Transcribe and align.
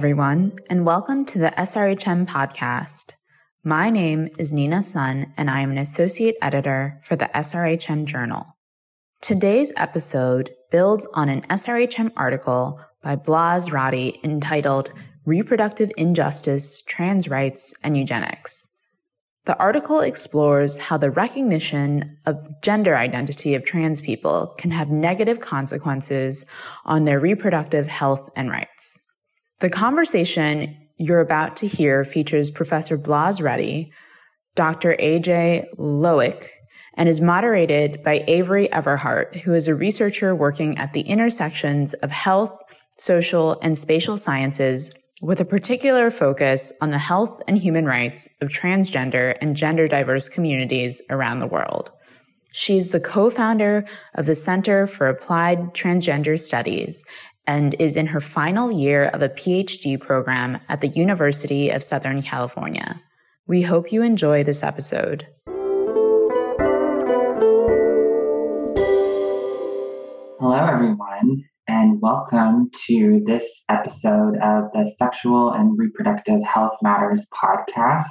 Everyone, 0.00 0.52
and 0.70 0.86
welcome 0.86 1.26
to 1.26 1.38
the 1.38 1.52
SRHM 1.58 2.26
podcast. 2.26 3.12
My 3.62 3.90
name 3.90 4.30
is 4.38 4.50
Nina 4.54 4.82
Sun, 4.82 5.34
and 5.36 5.50
I 5.50 5.60
am 5.60 5.72
an 5.72 5.76
associate 5.76 6.36
editor 6.40 6.96
for 7.02 7.16
the 7.16 7.28
SRHM 7.34 8.06
Journal. 8.06 8.56
Today's 9.20 9.74
episode 9.76 10.52
builds 10.70 11.06
on 11.12 11.28
an 11.28 11.42
SRHM 11.42 12.12
article 12.16 12.80
by 13.02 13.14
Blas 13.14 13.68
Radi 13.68 14.24
entitled 14.24 14.90
Reproductive 15.26 15.92
Injustice, 15.98 16.80
Trans 16.80 17.28
Rights, 17.28 17.74
and 17.84 17.94
Eugenics. 17.94 18.70
The 19.44 19.58
article 19.58 20.00
explores 20.00 20.78
how 20.78 20.96
the 20.96 21.10
recognition 21.10 22.16
of 22.24 22.62
gender 22.62 22.96
identity 22.96 23.54
of 23.54 23.66
trans 23.66 24.00
people 24.00 24.54
can 24.56 24.70
have 24.70 24.88
negative 24.88 25.40
consequences 25.40 26.46
on 26.86 27.04
their 27.04 27.20
reproductive 27.20 27.88
health 27.88 28.30
and 28.34 28.48
rights. 28.48 28.98
The 29.60 29.68
conversation 29.68 30.74
you're 30.96 31.20
about 31.20 31.56
to 31.58 31.66
hear 31.66 32.02
features 32.02 32.50
Professor 32.50 32.96
Blas 32.96 33.40
Radi, 33.40 33.90
Dr. 34.54 34.96
AJ 34.98 35.66
Lowik, 35.78 36.46
and 36.94 37.10
is 37.10 37.20
moderated 37.20 38.02
by 38.02 38.24
Avery 38.26 38.68
Everhart, 38.68 39.40
who 39.40 39.52
is 39.52 39.68
a 39.68 39.74
researcher 39.74 40.34
working 40.34 40.78
at 40.78 40.94
the 40.94 41.02
intersections 41.02 41.92
of 41.92 42.10
health, 42.10 42.58
social, 42.98 43.60
and 43.60 43.76
spatial 43.76 44.16
sciences 44.16 44.92
with 45.20 45.40
a 45.40 45.44
particular 45.44 46.10
focus 46.10 46.72
on 46.80 46.90
the 46.90 46.98
health 46.98 47.42
and 47.46 47.58
human 47.58 47.84
rights 47.84 48.30
of 48.40 48.48
transgender 48.48 49.36
and 49.42 49.56
gender 49.56 49.86
diverse 49.86 50.30
communities 50.30 51.02
around 51.10 51.38
the 51.38 51.46
world. 51.46 51.90
She's 52.52 52.88
the 52.88 53.00
co-founder 53.00 53.84
of 54.14 54.26
the 54.26 54.34
Center 54.34 54.86
for 54.86 55.06
Applied 55.06 55.72
Transgender 55.74 56.38
Studies 56.38 57.04
and 57.46 57.74
is 57.78 57.96
in 57.96 58.06
her 58.08 58.20
final 58.20 58.70
year 58.70 59.04
of 59.04 59.22
a 59.22 59.28
PhD 59.28 59.98
program 60.00 60.60
at 60.68 60.80
the 60.80 60.88
University 60.88 61.70
of 61.70 61.82
Southern 61.82 62.22
California. 62.22 63.02
We 63.46 63.62
hope 63.62 63.92
you 63.92 64.02
enjoy 64.02 64.44
this 64.44 64.62
episode. 64.62 65.26
Hello, 70.38 70.66
everyone, 70.66 71.44
and 71.66 72.00
welcome 72.00 72.70
to 72.86 73.22
this 73.26 73.64
episode 73.68 74.36
of 74.42 74.70
the 74.72 74.92
Sexual 74.96 75.52
and 75.52 75.76
Reproductive 75.76 76.42
Health 76.44 76.76
Matters 76.82 77.26
podcast. 77.34 78.06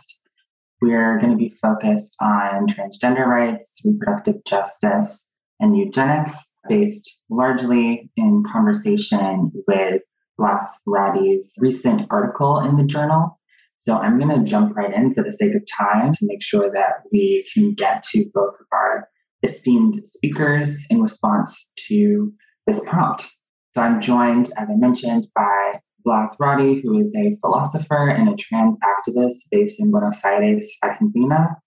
We're 0.81 1.19
going 1.19 1.31
to 1.31 1.37
be 1.37 1.53
focused 1.61 2.15
on 2.21 2.67
transgender 2.67 3.25
rights, 3.25 3.79
reproductive 3.83 4.43
justice, 4.45 5.27
and 5.59 5.77
eugenics 5.77 6.35
based 6.67 7.17
largely 7.29 8.09
in 8.17 8.43
conversation 8.51 9.51
with 9.67 10.01
Blas 10.37 10.65
Radi's 10.87 11.51
recent 11.57 12.07
article 12.09 12.59
in 12.59 12.77
the 12.77 12.83
journal. 12.83 13.39
So 13.79 13.95
I'm 13.95 14.19
going 14.19 14.37
to 14.37 14.49
jump 14.49 14.75
right 14.75 14.93
in 14.93 15.13
for 15.13 15.23
the 15.23 15.33
sake 15.33 15.55
of 15.55 15.63
time 15.77 16.13
to 16.13 16.19
make 16.21 16.43
sure 16.43 16.71
that 16.71 17.03
we 17.11 17.45
can 17.53 17.73
get 17.73 18.03
to 18.11 18.25
both 18.33 18.55
of 18.59 18.65
our 18.71 19.07
esteemed 19.43 20.01
speakers 20.05 20.69
in 20.89 21.01
response 21.01 21.69
to 21.87 22.33
this 22.67 22.81
prompt. 22.81 23.25
So 23.73 23.81
I'm 23.81 24.01
joined, 24.01 24.51
as 24.57 24.67
I 24.69 24.75
mentioned, 24.75 25.27
by 25.33 25.79
Blas 26.03 26.35
Radi, 26.41 26.81
who 26.81 26.99
is 26.99 27.13
a 27.15 27.37
philosopher 27.41 28.09
and 28.09 28.29
a 28.29 28.35
trans 28.35 28.77
activist 28.83 29.37
based 29.51 29.79
in 29.79 29.91
Buenos 29.91 30.23
Aires, 30.23 30.69
Argentina. 30.83 31.57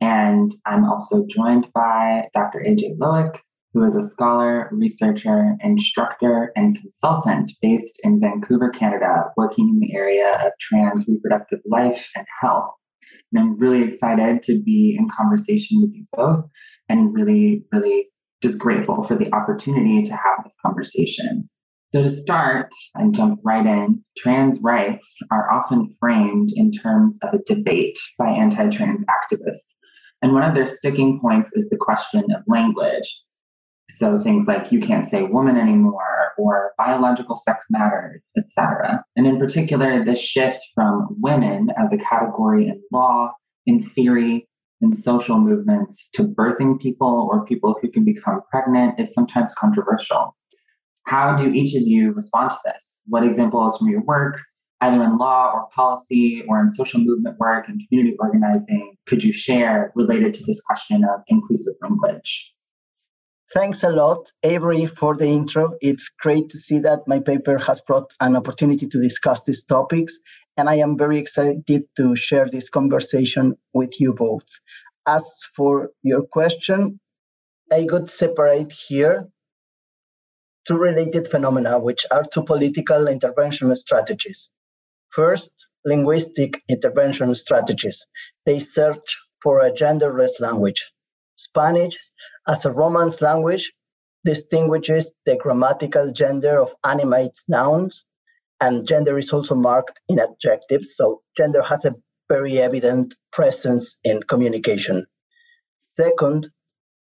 And 0.00 0.54
I'm 0.64 0.84
also 0.84 1.26
joined 1.28 1.66
by 1.74 2.28
Dr. 2.34 2.64
AJ 2.66 2.98
Lowik, 2.98 3.38
who 3.72 3.84
is 3.84 3.94
a 3.94 4.08
scholar, 4.10 4.68
researcher, 4.72 5.56
instructor, 5.62 6.52
and 6.56 6.78
consultant 6.80 7.52
based 7.62 8.00
in 8.02 8.20
Vancouver, 8.20 8.70
Canada, 8.70 9.26
working 9.36 9.68
in 9.68 9.78
the 9.78 9.94
area 9.96 10.40
of 10.44 10.52
trans 10.60 11.06
reproductive 11.06 11.60
life 11.66 12.08
and 12.16 12.26
health. 12.40 12.70
And 13.32 13.42
I'm 13.42 13.58
really 13.58 13.88
excited 13.88 14.42
to 14.44 14.60
be 14.60 14.96
in 14.98 15.08
conversation 15.16 15.80
with 15.80 15.92
you 15.94 16.04
both 16.12 16.44
and 16.88 17.14
really, 17.14 17.64
really 17.72 18.08
just 18.42 18.58
grateful 18.58 19.04
for 19.04 19.16
the 19.16 19.32
opportunity 19.34 20.02
to 20.02 20.12
have 20.12 20.42
this 20.44 20.56
conversation. 20.64 21.48
So, 21.92 22.02
to 22.02 22.10
start 22.10 22.70
and 22.94 23.14
jump 23.14 23.40
right 23.44 23.66
in, 23.66 24.04
trans 24.16 24.58
rights 24.60 25.16
are 25.32 25.50
often 25.50 25.94
framed 25.98 26.50
in 26.54 26.72
terms 26.72 27.18
of 27.22 27.34
a 27.34 27.52
debate 27.52 27.98
by 28.16 28.28
anti 28.28 28.68
trans 28.70 29.04
activists. 29.04 29.74
And 30.22 30.32
one 30.32 30.44
of 30.44 30.54
their 30.54 30.66
sticking 30.66 31.18
points 31.20 31.50
is 31.54 31.68
the 31.68 31.78
question 31.80 32.24
of 32.36 32.42
language. 32.46 33.20
So 33.96 34.20
things 34.20 34.46
like 34.46 34.70
you 34.70 34.80
can't 34.80 35.06
say 35.06 35.22
woman 35.22 35.56
anymore 35.56 36.32
or 36.38 36.72
biological 36.78 37.36
sex 37.36 37.66
matters, 37.70 38.30
etc. 38.36 39.04
And 39.16 39.26
in 39.26 39.38
particular, 39.38 40.04
this 40.04 40.20
shift 40.20 40.60
from 40.74 41.08
women 41.20 41.68
as 41.78 41.92
a 41.92 41.98
category 41.98 42.68
in 42.68 42.80
law, 42.92 43.32
in 43.66 43.88
theory, 43.90 44.48
in 44.80 44.94
social 44.94 45.38
movements 45.38 46.08
to 46.14 46.24
birthing 46.24 46.80
people 46.80 47.28
or 47.30 47.44
people 47.44 47.76
who 47.80 47.90
can 47.90 48.04
become 48.04 48.40
pregnant 48.50 48.98
is 48.98 49.12
sometimes 49.12 49.52
controversial. 49.58 50.36
How 51.06 51.36
do 51.36 51.52
each 51.52 51.74
of 51.74 51.82
you 51.82 52.12
respond 52.12 52.52
to 52.52 52.56
this? 52.64 53.02
What 53.06 53.24
examples 53.24 53.76
from 53.76 53.88
your 53.88 54.02
work, 54.02 54.40
either 54.80 55.02
in 55.02 55.18
law 55.18 55.52
or 55.52 55.68
policy 55.74 56.44
or 56.48 56.60
in 56.60 56.70
social 56.70 57.00
movement 57.00 57.38
work 57.38 57.66
and 57.68 57.80
community 57.88 58.16
organizing, 58.18 58.96
could 59.06 59.22
you 59.22 59.32
share 59.32 59.92
related 59.94 60.34
to 60.34 60.44
this 60.44 60.62
question 60.62 61.04
of 61.04 61.20
inclusive 61.28 61.74
language? 61.82 62.52
Thanks 63.52 63.82
a 63.82 63.90
lot, 63.90 64.30
Avery, 64.44 64.86
for 64.86 65.16
the 65.16 65.26
intro. 65.26 65.76
It's 65.80 66.08
great 66.08 66.50
to 66.50 66.58
see 66.58 66.78
that 66.80 67.08
my 67.08 67.18
paper 67.18 67.58
has 67.58 67.80
brought 67.80 68.12
an 68.20 68.36
opportunity 68.36 68.86
to 68.86 69.00
discuss 69.00 69.42
these 69.42 69.64
topics, 69.64 70.20
and 70.56 70.68
I 70.68 70.76
am 70.76 70.96
very 70.96 71.18
excited 71.18 71.84
to 71.96 72.14
share 72.14 72.46
this 72.46 72.70
conversation 72.70 73.56
with 73.74 74.00
you 74.00 74.14
both. 74.14 74.46
As 75.04 75.36
for 75.56 75.90
your 76.04 76.22
question, 76.22 77.00
I 77.72 77.86
could 77.86 78.08
separate 78.08 78.70
here 78.70 79.28
two 80.64 80.76
related 80.76 81.26
phenomena, 81.26 81.80
which 81.80 82.06
are 82.12 82.22
two 82.22 82.44
political 82.44 83.08
intervention 83.08 83.74
strategies. 83.74 84.48
First, 85.08 85.50
linguistic 85.84 86.62
intervention 86.68 87.34
strategies. 87.34 88.06
They 88.46 88.60
search 88.60 89.16
for 89.42 89.58
a 89.58 89.72
genderless 89.72 90.38
language. 90.38 90.92
Spanish 91.34 91.96
as 92.50 92.64
a 92.64 92.72
Romance 92.72 93.22
language 93.22 93.72
distinguishes 94.24 95.12
the 95.24 95.36
grammatical 95.36 96.10
gender 96.10 96.60
of 96.60 96.74
animate 96.84 97.38
nouns, 97.46 98.04
and 98.60 98.88
gender 98.88 99.16
is 99.16 99.32
also 99.32 99.54
marked 99.54 100.00
in 100.08 100.18
adjectives. 100.18 100.96
So 100.96 101.22
gender 101.36 101.62
has 101.62 101.84
a 101.84 101.94
very 102.28 102.58
evident 102.58 103.14
presence 103.32 103.98
in 104.02 104.20
communication. 104.24 105.06
Second, 105.94 106.48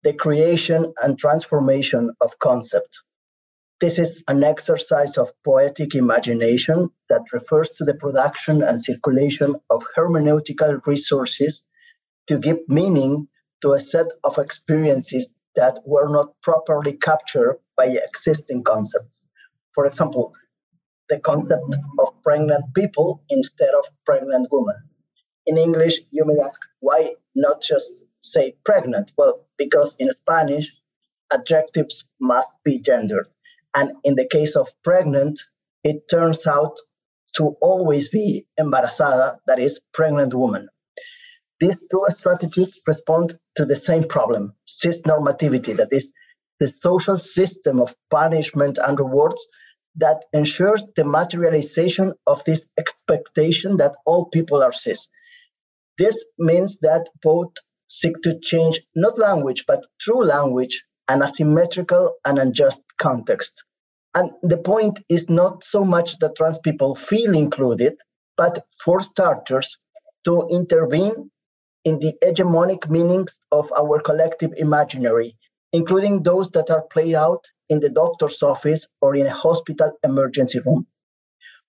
the 0.04 0.14
creation 0.14 0.94
and 1.02 1.18
transformation 1.18 2.12
of 2.22 2.38
concept. 2.38 3.00
This 3.81 3.98
is 3.98 4.24
an 4.28 4.44
exercise 4.44 5.18
of 5.18 5.31
poetic 5.44 5.96
imagination 5.96 6.90
that 7.10 7.34
refers 7.34 7.72
to 7.78 7.86
the 7.86 7.96
production 7.96 8.62
and 8.62 8.80
circulation 8.80 9.56
of 9.72 9.84
hermeneutical 9.98 10.86
resources 10.86 11.64
to 12.28 12.38
give 12.38 12.60
meaning 12.68 13.28
to 13.62 13.74
a 13.74 13.80
set 13.80 14.08
of 14.24 14.38
experiences 14.38 15.36
that 15.56 15.80
were 15.86 16.10
not 16.10 16.34
properly 16.42 16.94
captured 16.94 17.58
by 17.76 17.86
existing 17.86 18.64
concepts. 18.64 19.28
For 19.74 19.86
example, 19.86 20.34
the 21.10 21.20
concept 21.20 21.76
of 22.00 22.24
pregnant 22.24 22.74
people 22.75 23.24
instead 23.30 23.74
of 23.78 23.86
pregnant 24.06 24.48
women. 24.51 24.75
In 25.48 25.57
English, 25.57 25.96
you 26.12 26.25
may 26.25 26.38
ask, 26.44 26.60
why 26.80 27.16
not 27.36 27.62
just 27.62 28.07
say 28.19 28.56
pregnant? 28.63 29.12
Well, 29.18 29.48
because 29.57 29.96
in 30.00 30.12
Spanish, 30.12 30.72
adjectives 31.34 32.06
must 32.22 32.50
be 32.63 32.80
gendered. 32.80 33.28
And 33.75 33.94
in 34.04 34.16
the 34.16 34.28
case 34.28 34.56
of 34.56 34.69
pregnant, 34.84 35.40
it 35.84 36.10
turns 36.10 36.46
out 36.46 36.78
to 37.38 37.56
always 37.62 38.10
be 38.10 38.46
embarazada, 38.60 39.38
that 39.48 39.60
is, 39.60 39.81
pregnant 39.94 40.34
woman. 40.34 40.69
These 41.60 41.88
two 41.92 42.06
strategies 42.18 42.80
respond 42.88 43.38
to 43.56 43.66
the 43.66 43.76
same 43.76 44.06
problem, 44.06 44.54
cis-normativity, 44.66 45.76
that 45.78 45.92
is, 45.92 46.14
the 46.60 46.68
social 46.68 47.18
system 47.18 47.82
of 47.82 47.96
punishment 48.10 48.78
and 48.82 49.00
rewards 49.00 49.46
that 49.96 50.24
ensures 50.34 50.84
the 50.96 51.04
materialization 51.04 52.14
of 52.28 52.44
this 52.46 52.66
expectation 52.78 53.78
that 53.78 53.96
all 54.06 54.26
people 54.26 54.64
are 54.64 54.72
cis. 54.72 55.10
This 55.98 56.24
means 56.38 56.80
that 56.80 57.10
both 57.22 57.52
seek 57.88 58.22
to 58.22 58.40
change 58.40 58.82
not 58.96 59.18
language, 59.18 59.66
but 59.68 59.86
true 60.00 60.24
language, 60.24 60.86
an 61.10 61.24
asymmetrical 61.24 62.16
and 62.24 62.40
unjust 62.40 62.82
context. 62.98 63.64
And 64.16 64.32
the 64.44 64.58
point 64.58 65.00
is 65.10 65.30
not 65.30 65.64
so 65.64 65.84
much 65.84 66.20
that 66.20 66.36
trans 66.36 66.60
people 66.60 66.96
feel 66.96 67.36
included, 67.36 67.96
but 68.38 68.66
for 68.84 69.02
starters, 69.02 69.78
to 70.26 70.48
intervene 70.50 71.32
in 71.89 71.97
the 71.97 72.13
hegemonic 72.24 72.88
meanings 72.88 73.39
of 73.51 73.71
our 73.81 74.00
collective 74.00 74.53
imaginary, 74.57 75.36
including 75.74 76.21
those 76.21 76.51
that 76.51 76.69
are 76.69 76.83
played 76.94 77.15
out 77.15 77.44
in 77.68 77.80
the 77.80 77.89
doctor's 77.89 78.44
office 78.44 78.88
or 79.01 79.15
in 79.15 79.25
a 79.25 79.33
hospital 79.33 79.91
emergency 80.03 80.59
room. 80.68 80.86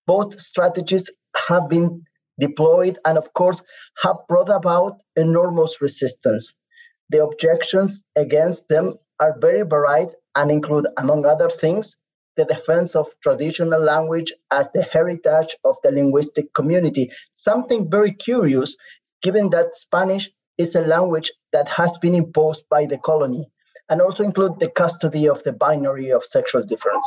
Both 0.06 0.38
strategies 0.38 1.08
have 1.48 1.70
been 1.70 2.04
deployed 2.38 2.98
and, 3.06 3.16
of 3.16 3.32
course, 3.32 3.62
have 4.02 4.18
brought 4.28 4.50
about 4.50 5.00
enormous 5.16 5.80
resistance. 5.80 6.54
The 7.08 7.24
objections 7.24 8.04
against 8.14 8.68
them 8.68 8.98
are 9.18 9.38
very 9.40 9.62
varied 9.62 10.10
and 10.36 10.50
include, 10.50 10.86
among 10.98 11.24
other 11.24 11.48
things, 11.48 11.96
the 12.36 12.44
defense 12.44 12.94
of 12.94 13.08
traditional 13.22 13.82
language 13.82 14.32
as 14.50 14.68
the 14.74 14.82
heritage 14.82 15.56
of 15.64 15.76
the 15.82 15.92
linguistic 15.92 16.52
community. 16.54 17.10
Something 17.32 17.90
very 17.90 18.12
curious, 18.12 18.76
given 19.22 19.50
that 19.50 19.74
Spanish 19.74 20.30
is 20.58 20.74
a 20.74 20.80
language 20.82 21.32
that 21.52 21.68
has 21.68 21.98
been 21.98 22.14
imposed 22.14 22.64
by 22.70 22.86
the 22.86 22.98
colony, 22.98 23.50
and 23.88 24.00
also 24.00 24.24
include 24.24 24.60
the 24.60 24.70
custody 24.70 25.28
of 25.28 25.42
the 25.42 25.52
binary 25.52 26.10
of 26.12 26.24
sexual 26.24 26.62
difference. 26.62 27.06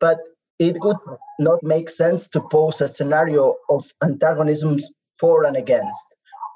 But 0.00 0.18
it 0.58 0.76
would 0.80 0.98
not 1.38 1.62
make 1.62 1.88
sense 1.88 2.28
to 2.28 2.40
pose 2.40 2.80
a 2.80 2.88
scenario 2.88 3.56
of 3.68 3.84
antagonisms 4.02 4.88
for 5.18 5.44
and 5.44 5.56
against. 5.56 6.04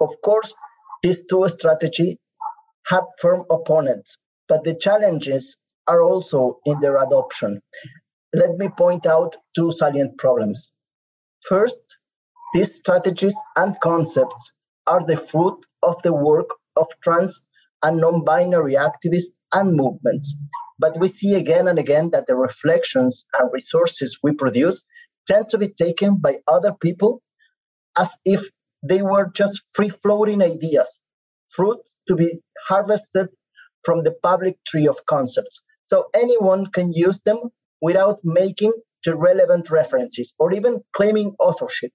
Of 0.00 0.20
course, 0.22 0.52
these 1.02 1.24
two 1.26 1.48
strategies 1.48 2.16
have 2.86 3.04
firm 3.20 3.44
opponents, 3.50 4.16
but 4.48 4.64
the 4.64 4.74
challenges 4.74 5.56
are 5.86 6.02
also 6.02 6.58
in 6.64 6.80
their 6.80 6.96
adoption. 6.96 7.60
Let 8.32 8.56
me 8.58 8.68
point 8.68 9.06
out 9.06 9.36
two 9.54 9.72
salient 9.72 10.18
problems. 10.18 10.72
First, 11.48 11.80
these 12.54 12.76
strategies 12.76 13.34
and 13.56 13.78
concepts 13.80 14.52
are 14.88 15.04
the 15.04 15.16
fruit 15.16 15.58
of 15.82 16.02
the 16.02 16.12
work 16.12 16.48
of 16.76 16.86
trans 17.02 17.42
and 17.82 18.00
non 18.00 18.24
binary 18.24 18.74
activists 18.74 19.34
and 19.52 19.76
movements. 19.76 20.34
But 20.78 20.98
we 20.98 21.08
see 21.08 21.34
again 21.34 21.68
and 21.68 21.78
again 21.78 22.10
that 22.10 22.26
the 22.26 22.36
reflections 22.36 23.26
and 23.38 23.52
resources 23.52 24.18
we 24.22 24.32
produce 24.32 24.80
tend 25.26 25.48
to 25.50 25.58
be 25.58 25.68
taken 25.68 26.18
by 26.18 26.38
other 26.48 26.72
people 26.72 27.22
as 27.98 28.10
if 28.24 28.48
they 28.82 29.02
were 29.02 29.30
just 29.34 29.62
free 29.74 29.90
floating 29.90 30.42
ideas, 30.42 30.98
fruit 31.48 31.78
to 32.08 32.14
be 32.14 32.40
harvested 32.66 33.28
from 33.84 34.04
the 34.04 34.12
public 34.22 34.56
tree 34.64 34.86
of 34.88 35.04
concepts. 35.06 35.62
So 35.84 36.06
anyone 36.14 36.66
can 36.66 36.92
use 36.92 37.20
them 37.22 37.40
without 37.80 38.20
making 38.24 38.72
the 39.04 39.16
relevant 39.16 39.70
references 39.70 40.34
or 40.38 40.52
even 40.52 40.82
claiming 40.94 41.34
authorship. 41.38 41.92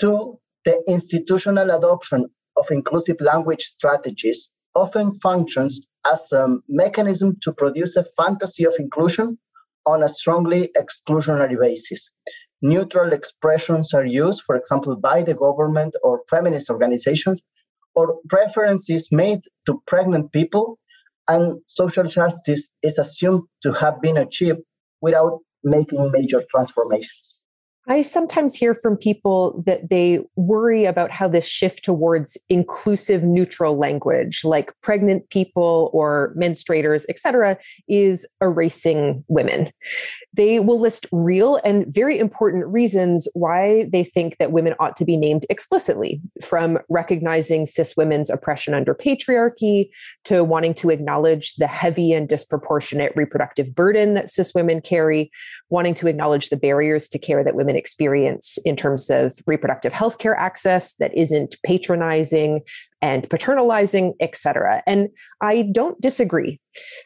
Two, 0.00 0.38
the 0.64 0.82
institutional 0.86 1.70
adoption 1.70 2.28
of 2.56 2.66
inclusive 2.70 3.16
language 3.20 3.62
strategies 3.62 4.54
often 4.74 5.14
functions 5.16 5.86
as 6.10 6.30
a 6.32 6.56
mechanism 6.68 7.36
to 7.42 7.52
produce 7.52 7.96
a 7.96 8.04
fantasy 8.16 8.64
of 8.64 8.74
inclusion 8.78 9.38
on 9.86 10.02
a 10.02 10.08
strongly 10.08 10.70
exclusionary 10.76 11.58
basis. 11.58 12.16
Neutral 12.62 13.12
expressions 13.12 13.94
are 13.94 14.04
used, 14.04 14.42
for 14.42 14.54
example, 14.56 14.96
by 14.96 15.22
the 15.22 15.34
government 15.34 15.94
or 16.02 16.20
feminist 16.28 16.68
organizations, 16.68 17.40
or 17.94 18.18
references 18.32 19.08
made 19.10 19.40
to 19.66 19.82
pregnant 19.86 20.30
people, 20.32 20.78
and 21.28 21.60
social 21.66 22.04
justice 22.04 22.70
is 22.82 22.98
assumed 22.98 23.42
to 23.62 23.72
have 23.72 24.00
been 24.02 24.18
achieved 24.18 24.60
without 25.00 25.40
making 25.64 26.10
major 26.12 26.44
transformations. 26.50 27.29
I 27.88 28.02
sometimes 28.02 28.54
hear 28.54 28.74
from 28.74 28.96
people 28.96 29.62
that 29.66 29.88
they 29.88 30.20
worry 30.36 30.84
about 30.84 31.10
how 31.10 31.28
this 31.28 31.46
shift 31.46 31.84
towards 31.84 32.36
inclusive 32.48 33.24
neutral 33.24 33.76
language, 33.76 34.44
like 34.44 34.72
pregnant 34.82 35.28
people 35.30 35.90
or 35.92 36.34
menstruators, 36.38 37.06
et 37.08 37.18
cetera, 37.18 37.58
is 37.88 38.26
erasing 38.40 39.24
women. 39.28 39.72
They 40.32 40.60
will 40.60 40.78
list 40.78 41.06
real 41.10 41.56
and 41.64 41.84
very 41.88 42.18
important 42.18 42.66
reasons 42.66 43.26
why 43.34 43.88
they 43.90 44.04
think 44.04 44.36
that 44.38 44.52
women 44.52 44.74
ought 44.78 44.94
to 44.96 45.04
be 45.04 45.16
named 45.16 45.44
explicitly, 45.50 46.20
from 46.44 46.78
recognizing 46.88 47.66
cis 47.66 47.96
women's 47.96 48.30
oppression 48.30 48.72
under 48.72 48.94
patriarchy 48.94 49.88
to 50.26 50.44
wanting 50.44 50.74
to 50.74 50.90
acknowledge 50.90 51.54
the 51.56 51.66
heavy 51.66 52.12
and 52.12 52.28
disproportionate 52.28 53.12
reproductive 53.16 53.74
burden 53.74 54.14
that 54.14 54.28
cis 54.28 54.54
women 54.54 54.80
carry, 54.80 55.32
wanting 55.70 55.94
to 55.94 56.06
acknowledge 56.06 56.50
the 56.50 56.56
barriers 56.56 57.08
to 57.08 57.18
care 57.18 57.42
that 57.42 57.56
women 57.56 57.69
experience 57.76 58.58
in 58.64 58.76
terms 58.76 59.10
of 59.10 59.34
reproductive 59.46 59.92
health 59.92 60.18
care 60.18 60.36
access 60.36 60.94
that 60.94 61.16
isn't 61.16 61.56
patronizing 61.64 62.60
and 63.02 63.28
paternalizing, 63.28 64.12
etc. 64.20 64.82
And 64.86 65.08
I 65.40 65.68
don't 65.72 66.00
disagree. 66.00 66.60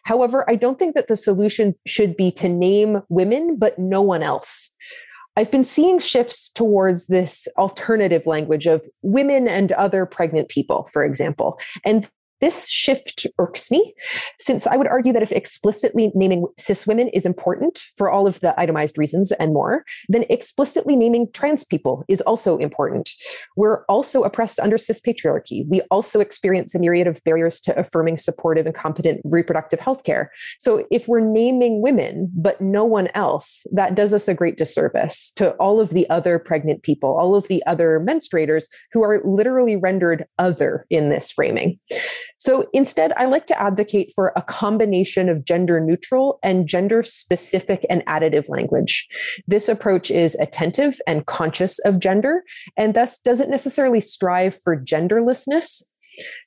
However, 0.05 0.49
I 0.49 0.57
don't 0.57 0.79
think 0.79 0.95
that 0.95 1.09
the 1.09 1.17
solution 1.17 1.75
should 1.87 2.17
be 2.17 2.31
to 2.33 2.49
name 2.49 3.03
women, 3.09 3.57
but 3.57 3.79
no 3.79 4.03
one 4.03 4.23
else. 4.23 4.75
I've 5.37 5.51
been 5.51 5.65
seeing 5.65 5.99
shifts 5.99 6.49
towards 6.49 7.07
this 7.07 7.49
alternative 7.59 8.27
language 8.27 8.67
of 8.67 8.83
women 9.03 9.49
and 9.49 9.73
other 9.73 10.07
pregnant 10.07 10.49
people, 10.49 10.89
for 10.93 11.05
example. 11.05 11.59
And 11.85 12.09
this 12.45 12.69
shift 12.69 13.27
irks 13.39 13.71
me, 13.71 13.95
since 14.39 14.67
I 14.67 14.77
would 14.77 14.87
argue 14.87 15.15
that 15.15 15.23
if 15.23 15.33
explicitly 15.33 16.13
naming 16.15 16.47
cis 16.59 16.87
women 16.87 17.09
is 17.09 17.25
important 17.25 17.85
for 17.97 18.11
all 18.11 18.27
of 18.27 18.41
the 18.41 18.59
itemized 18.61 18.99
reasons 18.99 19.33
and 19.33 19.55
more, 19.55 19.83
then 20.11 20.27
explicitly 20.29 20.95
naming 20.95 21.27
trans 21.33 21.65
people 21.65 22.05
is 22.07 22.21
also 22.21 22.59
important. 22.59 23.09
We're 23.57 23.87
also 23.87 24.25
oppressed 24.25 24.61
under 24.61 24.77
cis 24.77 25.01
patriarchy. 25.01 25.67
We 25.71 25.81
also 25.91 26.21
experience 26.21 26.75
a 26.75 26.79
myriad 26.79 27.07
of 27.07 27.25
barriers 27.25 27.61
to 27.61 27.79
affirming 27.79 28.19
supportive 28.19 28.67
and 28.67 28.75
competent 28.75 29.23
reproductive 29.25 29.81
health 29.81 30.05
care. 30.05 30.31
So 30.59 30.87
if 30.91 31.09
we're 31.09 31.21
naming 31.21 31.81
women, 31.81 32.31
but 32.37 32.61
no 32.61 32.85
one 32.85 33.09
else, 33.15 33.67
that 33.73 33.95
does 33.95 34.13
us 34.13 34.29
a 34.29 34.35
great 34.35 34.59
disservice 34.59 35.31
to 35.37 35.53
all 35.53 35.81
of 35.81 35.91
the 35.91 36.09
other 36.11 36.39
pregnant 36.39 36.83
people, 36.83 37.17
all 37.17 37.35
of 37.35 37.49
the 37.49 37.65
other 37.65 38.05
menstruators 38.07 38.67
who 38.93 39.03
are 39.03 39.23
literally 39.25 39.77
rendered 39.77 40.27
other 40.39 40.85
in 40.91 41.09
this 41.09 41.31
framing. 41.31 41.79
So 42.39 42.67
instead, 42.73 43.13
I 43.17 43.27
like 43.27 43.47
to 43.47 43.61
advocate 43.61 44.13
for 44.15 44.33
a 44.37 44.43
combination 44.43 45.29
of 45.29 45.45
gender 45.45 45.81
neutral 45.81 46.39
and 46.43 46.67
gender 46.67 47.03
specific 47.03 47.87
and 47.89 48.05
additive 48.07 48.49
language. 48.49 49.09
This 49.47 49.69
approach 49.69 50.11
is 50.11 50.35
attentive 50.37 51.01
and 51.07 51.27
conscious 51.27 51.79
of 51.81 52.01
gender, 52.01 52.43
and 52.77 52.95
thus 52.95 53.19
doesn't 53.19 53.51
necessarily 53.51 54.01
strive 54.01 54.55
for 54.55 54.77
genderlessness. 54.77 55.85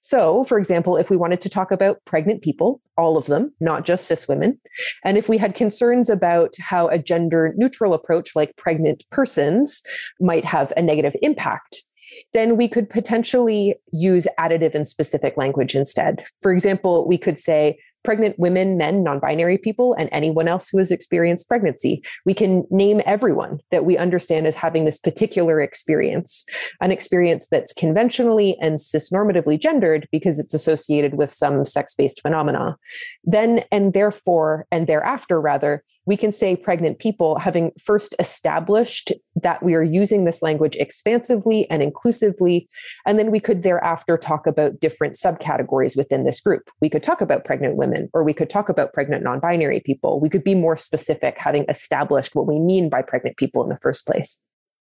So, 0.02 0.44
for 0.44 0.58
example, 0.58 0.98
if 0.98 1.10
we 1.10 1.18
wanted 1.18 1.42
to 1.42 1.50
talk 1.50 1.72
about 1.72 2.04
pregnant 2.06 2.42
people, 2.42 2.80
all 2.98 3.18
of 3.18 3.26
them, 3.26 3.54
not 3.60 3.86
just 3.86 4.06
cis 4.06 4.28
women, 4.28 4.60
and 5.04 5.18
if 5.18 5.28
we 5.28 5.38
had 5.38 5.56
concerns 5.56 6.10
about 6.10 6.54
how 6.60 6.88
a 6.88 7.00
gender 7.00 7.54
neutral 7.58 7.94
approach 7.94 8.36
like 8.36 8.56
pregnant 8.56 9.04
persons 9.12 9.82
might 10.20 10.46
have 10.46 10.72
a 10.78 10.82
negative 10.82 11.16
impact 11.22 11.87
then 12.34 12.58
we 12.58 12.68
could 12.68 12.90
potentially 12.90 13.76
use 13.92 14.28
additive 14.40 14.76
and 14.76 14.88
specific 14.88 15.38
language 15.38 15.76
instead. 15.76 16.26
For 16.42 16.52
example, 16.52 17.08
we 17.08 17.18
could 17.18 17.40
say 17.40 17.78
pregnant 18.08 18.40
women, 18.40 18.78
men, 18.78 19.04
non 19.04 19.20
binary 19.20 19.58
people, 19.58 19.94
and 19.96 20.08
anyone 20.14 20.48
else 20.48 20.70
who 20.70 20.78
has 20.78 20.92
experienced 20.92 21.48
pregnancy. 21.50 22.02
We 22.26 22.34
can 22.34 22.66
name 22.70 23.02
everyone 23.06 23.60
that 23.72 23.84
we 23.84 23.98
understand 23.98 24.48
as 24.48 24.56
having 24.56 24.86
this 24.86 24.98
particular 24.98 25.60
experience, 25.60 26.46
an 26.80 26.92
experience 26.92 27.48
that's 27.52 27.74
conventionally 27.74 28.58
and 28.62 28.80
cisnormatively 28.80 29.60
gendered 29.60 30.08
because 30.10 30.40
it's 30.40 30.54
associated 30.54 31.16
with 31.16 31.34
some 31.34 31.66
sex 31.66 31.94
based 31.96 32.22
phenomena. 32.22 32.78
Then 33.26 33.66
and 33.74 33.94
therefore, 33.94 34.68
and 34.72 34.88
thereafter, 34.88 35.42
rather, 35.42 35.84
we 36.08 36.18
can 36.18 36.32
say 36.32 36.56
pregnant 36.56 37.00
people, 37.00 37.38
having 37.38 37.72
first 37.84 38.16
established 38.18 39.12
that 39.36 39.62
we 39.62 39.76
are 39.76 39.84
using 39.84 40.24
this 40.24 40.42
language 40.42 40.78
expansively 40.78 41.70
and 41.70 41.84
inclusively, 41.84 42.70
and 43.06 43.20
then 43.20 43.30
we 43.30 43.42
could 43.42 43.62
thereafter 43.62 44.18
talk 44.18 44.48
about 44.48 44.80
different 44.80 45.16
subcategories 45.16 45.98
within 45.98 46.24
this 46.24 46.40
group. 46.40 46.70
We 46.82 46.90
could 46.90 47.04
talk 47.04 47.20
about 47.20 47.44
pregnant 47.44 47.76
women, 47.76 48.10
or 48.14 48.24
we 48.24 48.34
could 48.34 48.50
talk 48.50 48.70
about 48.70 48.94
pregnant 48.94 49.22
non 49.22 49.42
binary 49.42 49.82
people. 49.82 50.22
We 50.22 50.30
could 50.30 50.46
be 50.46 50.56
more 50.56 50.78
specific, 50.78 51.36
having 51.38 51.66
established 51.68 52.36
what 52.36 52.48
we 52.48 52.58
mean 52.58 52.90
by 52.90 53.02
pregnant 53.02 53.36
people 53.36 53.62
in 53.62 53.70
the 53.70 53.78
first 53.78 54.08
place 54.08 54.42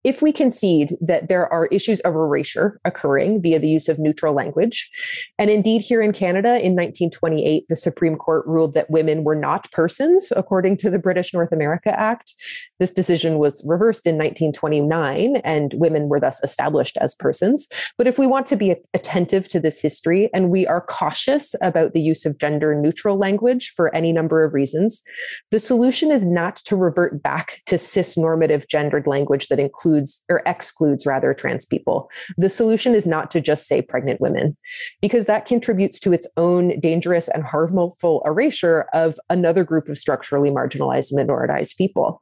if 0.05 0.21
we 0.21 0.33
concede 0.33 0.93
that 1.01 1.29
there 1.29 1.51
are 1.51 1.67
issues 1.69 2.01
of 2.01 2.15
erasure 2.15 2.79
occurring 2.85 3.41
via 3.41 3.59
the 3.59 3.69
use 3.69 3.89
of 3.89 3.99
neutral 3.99 4.35
language, 4.35 4.91
and 5.39 5.49
indeed 5.49 5.81
here 5.81 6.03
in 6.03 6.13
Canada 6.13 6.61
in 6.61 6.77
1928, 6.77 7.65
the 7.69 7.77
Supreme 7.77 8.17
Court 8.17 8.47
ruled 8.47 8.75
that 8.75 8.91
women 8.91 9.25
were 9.25 9.35
not 9.35 9.71
persons 9.73 10.31
according 10.37 10.77
to 10.77 10.91
the 10.91 10.99
British 10.99 11.33
North 11.33 11.53
America 11.53 11.99
Act. 11.99 12.35
This 12.79 12.91
decision 12.91 13.39
was 13.39 13.65
reversed 13.67 14.07
in 14.07 14.17
1929, 14.17 15.37
and 15.37 15.73
women 15.77 16.09
were 16.09 16.21
thus 16.21 16.43
established 16.45 16.99
as 16.99 17.15
persons. 17.15 17.67
But 17.97 18.07
if 18.07 18.19
we 18.19 18.27
want 18.27 18.47
to 18.49 18.57
be 18.57 18.75
attentive 18.93 19.49
to 19.49 19.61
this 19.61 19.81
history 19.81 20.29
and 20.35 20.51
we 20.51 20.67
are 20.67 20.83
cautious 20.83 21.55
about 21.63 21.95
the 21.95 22.03
use 22.03 22.27
of 22.27 22.39
gender 22.39 22.75
neutral 22.75 23.17
language 23.17 23.73
for 23.75 23.95
any 23.95 24.13
number 24.13 24.45
of 24.45 24.53
reasons, 24.53 25.03
the 25.51 25.59
solution 25.59 26.13
is 26.13 26.27
not 26.27 26.57
to 26.57 26.77
revert 26.77 27.23
back 27.23 27.63
to 27.65 27.79
cis 27.79 28.19
normative 28.19 28.69
gendered 28.69 29.07
language 29.07 29.49
that 29.49 29.59
includes 29.59 29.94
includes 29.95 30.25
or 30.29 30.43
excludes 30.47 31.07
rather 31.07 31.35
trans 31.35 31.65
people. 31.65 32.11
The 32.37 32.49
solution 32.49 32.95
is 32.95 33.07
not 33.07 33.31
to 33.33 33.41
just 33.41 33.67
say 33.67 33.83
pregnant 33.83 34.21
women, 34.21 34.57
because 35.01 35.27
that 35.27 35.47
contributes 35.47 36.01
to 36.01 36.13
its 36.13 36.29
own 36.37 36.81
dangerous 36.81 37.29
and 37.29 37.45
harmful 37.45 38.23
erasure 38.27 38.87
of 38.93 39.19
another 39.31 39.65
group 39.65 39.89
of 39.89 39.99
structurally 39.99 40.51
marginalized 40.51 41.13
minoritized 41.13 41.77
people. 41.77 42.21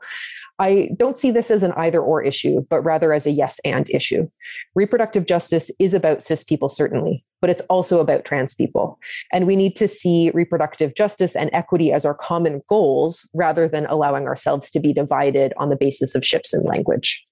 I 0.59 0.91
don't 0.97 1.19
see 1.19 1.31
this 1.31 1.51
as 1.51 1.63
an 1.63 1.73
either 1.73 2.01
or 2.01 2.23
issue, 2.23 2.61
but 2.69 2.83
rather 2.83 3.13
as 3.13 3.27
a 3.27 3.31
yes 3.31 3.59
and 3.65 3.89
issue. 3.91 4.29
Reproductive 4.75 5.27
justice 5.27 5.71
is 5.81 5.95
about 5.95 6.23
cis 6.23 6.45
people, 6.45 6.69
certainly, 6.69 7.25
but 7.41 7.51
it's 7.51 7.63
also 7.63 8.01
about 8.01 8.25
trans 8.25 8.55
people. 8.55 8.99
And 9.33 9.47
we 9.47 9.57
need 9.57 9.75
to 9.77 9.89
see 9.89 10.31
reproductive 10.35 10.95
justice 10.95 11.35
and 11.35 11.51
equity 11.53 11.93
as 11.93 12.05
our 12.05 12.15
common 12.15 12.63
goals 12.69 13.29
rather 13.35 13.67
than 13.67 13.87
allowing 13.87 14.27
ourselves 14.27 14.71
to 14.71 14.79
be 14.79 14.93
divided 14.93 15.53
on 15.57 15.71
the 15.71 15.77
basis 15.77 16.15
of 16.15 16.25
shifts 16.25 16.55
in 16.55 16.63
language. 16.63 17.27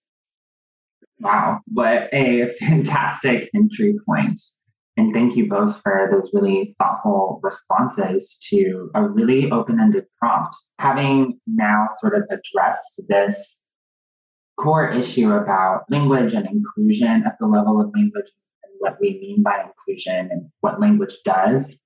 Wow, 1.20 1.60
what 1.66 2.08
a 2.12 2.50
fantastic 2.58 3.50
entry 3.54 3.96
point. 4.06 4.40
And 4.96 5.14
thank 5.14 5.36
you 5.36 5.48
both 5.48 5.80
for 5.82 6.08
those 6.10 6.30
really 6.32 6.74
thoughtful 6.78 7.40
responses 7.42 8.38
to 8.50 8.90
a 8.94 9.06
really 9.06 9.50
open 9.50 9.78
ended 9.80 10.04
prompt. 10.18 10.54
Having 10.78 11.38
now 11.46 11.88
sort 12.00 12.14
of 12.14 12.24
addressed 12.30 13.02
this 13.08 13.62
core 14.58 14.90
issue 14.90 15.32
about 15.32 15.84
language 15.90 16.34
and 16.34 16.46
inclusion 16.46 17.22
at 17.24 17.36
the 17.40 17.46
level 17.46 17.80
of 17.80 17.90
language 17.94 18.26
and 18.62 18.72
what 18.78 18.98
we 19.00 19.18
mean 19.20 19.42
by 19.42 19.62
inclusion 19.62 20.28
and 20.30 20.50
what 20.60 20.80
language 20.80 21.16
does, 21.24 21.76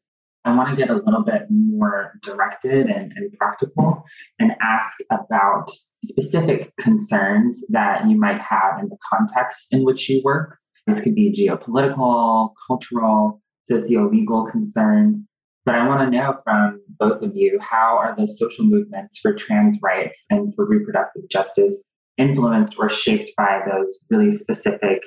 I 0.44 0.54
want 0.54 0.70
to 0.70 0.76
get 0.76 0.90
a 0.90 0.96
little 0.96 1.22
bit 1.22 1.42
more 1.50 2.14
directed 2.22 2.86
and, 2.86 3.12
and 3.16 3.32
practical 3.34 4.04
and 4.38 4.52
ask 4.60 4.98
about 5.10 5.70
specific 6.04 6.72
concerns 6.78 7.64
that 7.70 8.08
you 8.08 8.18
might 8.18 8.40
have 8.40 8.78
in 8.80 8.88
the 8.88 8.96
context 9.10 9.66
in 9.70 9.84
which 9.84 10.08
you 10.08 10.20
work 10.24 10.58
this 10.86 11.00
could 11.00 11.14
be 11.14 11.32
geopolitical, 11.32 12.52
cultural, 12.66 13.40
socio 13.66 14.10
legal 14.10 14.46
concerns. 14.50 15.26
But 15.64 15.76
I 15.76 15.88
want 15.88 16.00
to 16.02 16.16
know 16.16 16.40
from 16.44 16.82
both 16.98 17.22
of 17.22 17.34
you 17.34 17.58
how 17.60 17.96
are 17.96 18.14
the 18.16 18.28
social 18.28 18.66
movements 18.66 19.18
for 19.18 19.32
trans 19.34 19.78
rights 19.82 20.26
and 20.28 20.54
for 20.54 20.66
reproductive 20.66 21.28
justice 21.30 21.82
influenced 22.18 22.74
or 22.78 22.90
shaped 22.90 23.30
by 23.36 23.62
those 23.66 23.98
really 24.10 24.30
specific 24.30 25.02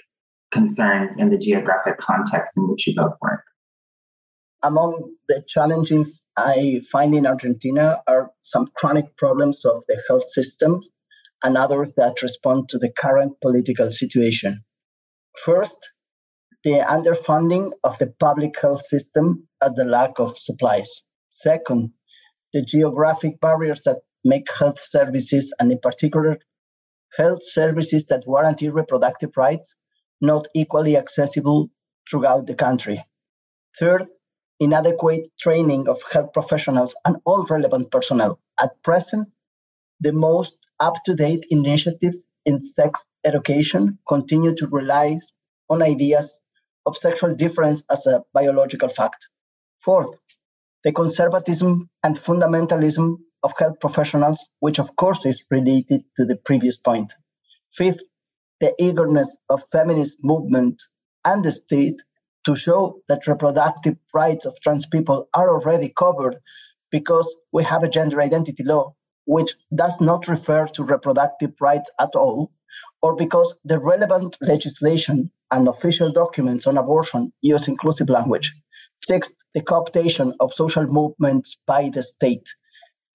concerns 0.51 1.17
in 1.17 1.29
the 1.29 1.37
geographic 1.37 1.99
context 1.99 2.57
in 2.57 2.67
which 2.69 2.87
you 2.87 2.95
both 2.95 3.13
work? 3.21 3.43
Among 4.63 5.15
the 5.27 5.43
challenges 5.47 6.29
I 6.35 6.81
find 6.91 7.13
in 7.13 7.27
Argentina 7.27 8.01
are 8.07 8.31
some 8.41 8.67
chronic 8.75 9.15
problems 9.15 9.63
of 9.63 9.83
the 9.87 10.01
health 10.07 10.29
system 10.29 10.81
and 11.43 11.55
others 11.55 11.89
that 11.97 12.23
respond 12.23 12.69
to 12.69 12.79
the 12.79 12.91
current 12.91 13.39
political 13.41 13.91
situation. 13.91 14.63
First, 15.37 15.77
the 16.63 16.79
underfunding 16.79 17.71
of 17.83 17.99
the 17.99 18.13
public 18.19 18.59
health 18.59 18.85
system 18.85 19.43
and 19.61 19.75
the 19.75 19.85
lack 19.85 20.19
of 20.19 20.37
supplies. 20.37 21.03
Second, 21.29 21.91
the 22.51 22.63
geographic 22.63 23.39
barriers 23.39 23.81
that 23.85 23.97
make 24.25 24.51
health 24.51 24.79
services, 24.81 25.53
and 25.59 25.71
in 25.71 25.79
particular, 25.79 26.39
health 27.15 27.43
services 27.43 28.07
that 28.07 28.25
guarantee 28.25 28.69
reproductive 28.69 29.31
rights, 29.37 29.75
not 30.19 30.47
equally 30.55 30.97
accessible 30.97 31.69
throughout 32.09 32.47
the 32.47 32.55
country. 32.55 33.03
Third, 33.79 34.05
inadequate 34.59 35.29
training 35.39 35.87
of 35.87 35.99
health 36.11 36.33
professionals 36.33 36.95
and 37.05 37.17
all 37.25 37.45
relevant 37.45 37.91
personnel. 37.91 38.39
At 38.61 38.81
present, 38.83 39.29
the 39.99 40.13
most 40.13 40.55
up 40.79 40.95
to 41.05 41.15
date 41.15 41.45
initiatives 41.49 42.23
in 42.45 42.63
sex 42.63 43.05
education 43.25 43.99
continue 44.07 44.55
to 44.55 44.67
rely 44.67 45.19
on 45.69 45.83
ideas 45.83 46.39
of 46.85 46.95
sexual 46.95 47.35
difference 47.35 47.83
as 47.91 48.07
a 48.07 48.23
biological 48.33 48.89
fact. 48.89 49.27
Fourth, 49.79 50.17
the 50.83 50.91
conservatism 50.91 51.89
and 52.03 52.15
fundamentalism 52.15 53.17
of 53.43 53.53
health 53.57 53.79
professionals, 53.79 54.49
which 54.59 54.79
of 54.79 54.95
course 54.95 55.25
is 55.25 55.43
related 55.51 56.03
to 56.15 56.25
the 56.25 56.37
previous 56.45 56.77
point. 56.77 57.11
Fifth, 57.73 58.03
the 58.61 58.73
eagerness 58.79 59.37
of 59.49 59.63
feminist 59.71 60.17
movement 60.23 60.81
and 61.25 61.43
the 61.43 61.51
state 61.51 62.01
to 62.47 62.55
show 62.55 63.01
that 63.09 63.27
reproductive 63.27 63.97
rights 64.13 64.45
of 64.45 64.57
trans 64.61 64.85
people 64.85 65.27
are 65.33 65.49
already 65.49 65.89
covered 65.89 66.37
because 66.89 67.35
we 67.51 67.61
have 67.61 67.83
a 67.83 67.89
gender 67.89 68.21
identity 68.21 68.63
law 68.63 68.93
which 69.25 69.51
does 69.75 69.99
not 69.99 70.29
refer 70.29 70.65
to 70.67 70.83
reproductive 70.85 71.51
rights 71.59 71.89
at 71.99 72.15
all, 72.15 72.49
or 73.01 73.17
because 73.17 73.59
the 73.65 73.77
relevant 73.77 74.37
legislation 74.39 75.29
and 75.51 75.67
official 75.67 76.13
documents 76.13 76.65
on 76.65 76.77
abortion 76.77 77.33
use 77.41 77.67
inclusive 77.67 78.07
language. 78.09 78.55
Sixth, 78.95 79.35
the 79.53 79.61
cooptation 79.61 80.31
of 80.39 80.53
social 80.53 80.87
movements 80.87 81.57
by 81.67 81.89
the 81.89 82.01
state. 82.01 82.47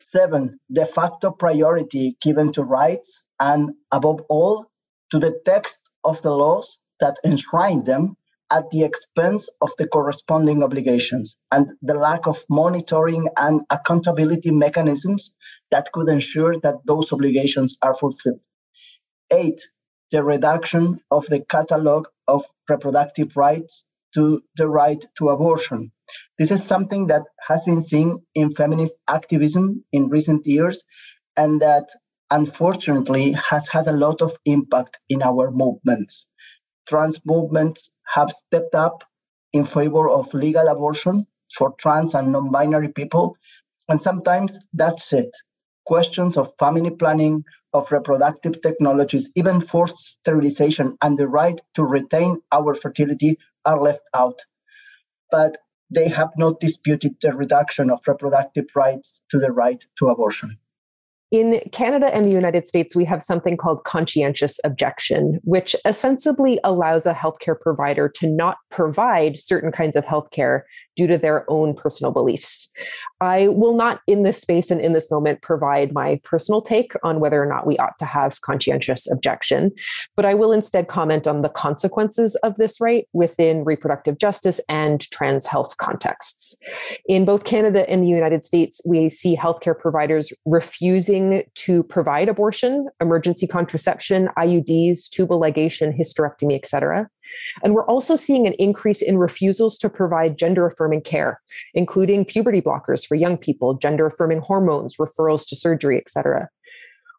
Seven, 0.02 0.60
de 0.70 0.84
facto 0.84 1.30
priority 1.30 2.18
given 2.20 2.52
to 2.52 2.62
rights, 2.62 3.26
and 3.40 3.70
above 3.90 4.20
all, 4.28 4.66
to 5.10 5.18
the 5.18 5.40
text 5.46 5.90
of 6.04 6.20
the 6.20 6.32
laws 6.32 6.78
that 7.00 7.16
enshrine 7.24 7.84
them 7.84 8.14
at 8.52 8.70
the 8.70 8.84
expense 8.84 9.48
of 9.62 9.70
the 9.78 9.88
corresponding 9.88 10.62
obligations 10.62 11.38
and 11.50 11.68
the 11.80 11.94
lack 11.94 12.26
of 12.26 12.44
monitoring 12.50 13.28
and 13.38 13.62
accountability 13.70 14.50
mechanisms 14.50 15.34
that 15.70 15.90
could 15.92 16.08
ensure 16.08 16.60
that 16.60 16.76
those 16.86 17.12
obligations 17.12 17.78
are 17.82 17.94
fulfilled. 17.94 18.42
Eight, 19.32 19.60
the 20.10 20.22
reduction 20.22 21.00
of 21.10 21.24
the 21.26 21.40
catalog 21.40 22.06
of 22.28 22.44
reproductive 22.68 23.36
rights 23.36 23.86
to 24.14 24.42
the 24.56 24.68
right 24.68 25.02
to 25.16 25.30
abortion. 25.30 25.90
This 26.38 26.50
is 26.50 26.62
something 26.62 27.06
that 27.06 27.22
has 27.40 27.64
been 27.64 27.82
seen 27.82 28.22
in 28.34 28.54
feminist 28.54 28.94
activism 29.08 29.84
in 29.92 30.10
recent 30.10 30.46
years 30.46 30.84
and 31.38 31.62
that 31.62 31.88
unfortunately 32.30 33.32
has 33.32 33.68
had 33.68 33.86
a 33.86 33.96
lot 33.96 34.20
of 34.20 34.32
impact 34.44 35.00
in 35.08 35.22
our 35.22 35.50
movements 35.50 36.26
trans 36.88 37.20
movements 37.24 37.90
have 38.12 38.30
stepped 38.30 38.74
up 38.74 39.04
in 39.52 39.64
favor 39.64 40.08
of 40.08 40.32
legal 40.34 40.68
abortion 40.68 41.26
for 41.54 41.74
trans 41.78 42.14
and 42.14 42.32
non 42.32 42.50
binary 42.50 42.88
people. 42.88 43.36
And 43.88 44.00
sometimes 44.00 44.58
that's 44.72 45.12
it. 45.12 45.30
Questions 45.84 46.36
of 46.36 46.54
family 46.58 46.90
planning, 46.90 47.44
of 47.72 47.90
reproductive 47.90 48.60
technologies, 48.60 49.30
even 49.34 49.60
forced 49.60 49.98
sterilization, 49.98 50.96
and 51.02 51.18
the 51.18 51.26
right 51.26 51.60
to 51.74 51.84
retain 51.84 52.40
our 52.52 52.74
fertility 52.74 53.38
are 53.64 53.80
left 53.80 54.02
out. 54.14 54.40
But 55.30 55.56
they 55.90 56.08
have 56.08 56.32
not 56.36 56.60
disputed 56.60 57.16
the 57.20 57.32
reduction 57.32 57.90
of 57.90 58.00
reproductive 58.06 58.66
rights 58.76 59.22
to 59.30 59.38
the 59.38 59.52
right 59.52 59.82
to 59.98 60.08
abortion. 60.08 60.58
In 61.32 61.62
Canada 61.72 62.14
and 62.14 62.26
the 62.26 62.30
United 62.30 62.66
States, 62.66 62.94
we 62.94 63.06
have 63.06 63.22
something 63.22 63.56
called 63.56 63.84
conscientious 63.84 64.60
objection, 64.64 65.40
which 65.44 65.74
ostensibly 65.86 66.60
allows 66.62 67.06
a 67.06 67.14
healthcare 67.14 67.58
provider 67.58 68.06
to 68.16 68.26
not 68.26 68.58
provide 68.70 69.38
certain 69.38 69.72
kinds 69.72 69.96
of 69.96 70.04
healthcare 70.04 70.60
due 70.96 71.06
to 71.06 71.18
their 71.18 71.44
own 71.50 71.74
personal 71.74 72.12
beliefs. 72.12 72.70
I 73.20 73.48
will 73.48 73.76
not, 73.76 74.00
in 74.06 74.24
this 74.24 74.40
space 74.40 74.70
and 74.70 74.80
in 74.80 74.92
this 74.92 75.10
moment, 75.10 75.42
provide 75.42 75.92
my 75.92 76.20
personal 76.24 76.60
take 76.60 76.92
on 77.04 77.20
whether 77.20 77.40
or 77.40 77.46
not 77.46 77.66
we 77.66 77.78
ought 77.78 77.96
to 77.98 78.04
have 78.04 78.40
conscientious 78.40 79.10
objection, 79.10 79.70
but 80.16 80.24
I 80.24 80.34
will 80.34 80.52
instead 80.52 80.88
comment 80.88 81.26
on 81.26 81.42
the 81.42 81.48
consequences 81.48 82.34
of 82.36 82.56
this 82.56 82.80
right 82.80 83.06
within 83.12 83.64
reproductive 83.64 84.18
justice 84.18 84.60
and 84.68 85.00
trans 85.10 85.46
health 85.46 85.76
contexts. 85.76 86.58
In 87.06 87.24
both 87.24 87.44
Canada 87.44 87.88
and 87.88 88.02
the 88.02 88.08
United 88.08 88.44
States, 88.44 88.80
we 88.84 89.08
see 89.08 89.36
healthcare 89.36 89.78
providers 89.78 90.32
refusing 90.44 91.44
to 91.54 91.84
provide 91.84 92.28
abortion, 92.28 92.88
emergency 93.00 93.46
contraception, 93.46 94.28
IUDs, 94.36 95.08
tubal 95.08 95.40
ligation, 95.40 95.96
hysterectomy, 95.96 96.56
etc. 96.56 97.08
And 97.62 97.74
we're 97.74 97.86
also 97.86 98.16
seeing 98.16 98.46
an 98.46 98.54
increase 98.54 99.02
in 99.02 99.18
refusals 99.18 99.78
to 99.78 99.88
provide 99.88 100.38
gender 100.38 100.66
affirming 100.66 101.02
care, 101.02 101.40
including 101.74 102.24
puberty 102.24 102.60
blockers 102.60 103.06
for 103.06 103.14
young 103.14 103.36
people, 103.36 103.74
gender 103.74 104.06
affirming 104.06 104.40
hormones, 104.40 104.96
referrals 104.96 105.46
to 105.48 105.56
surgery, 105.56 105.98
etc. 105.98 106.48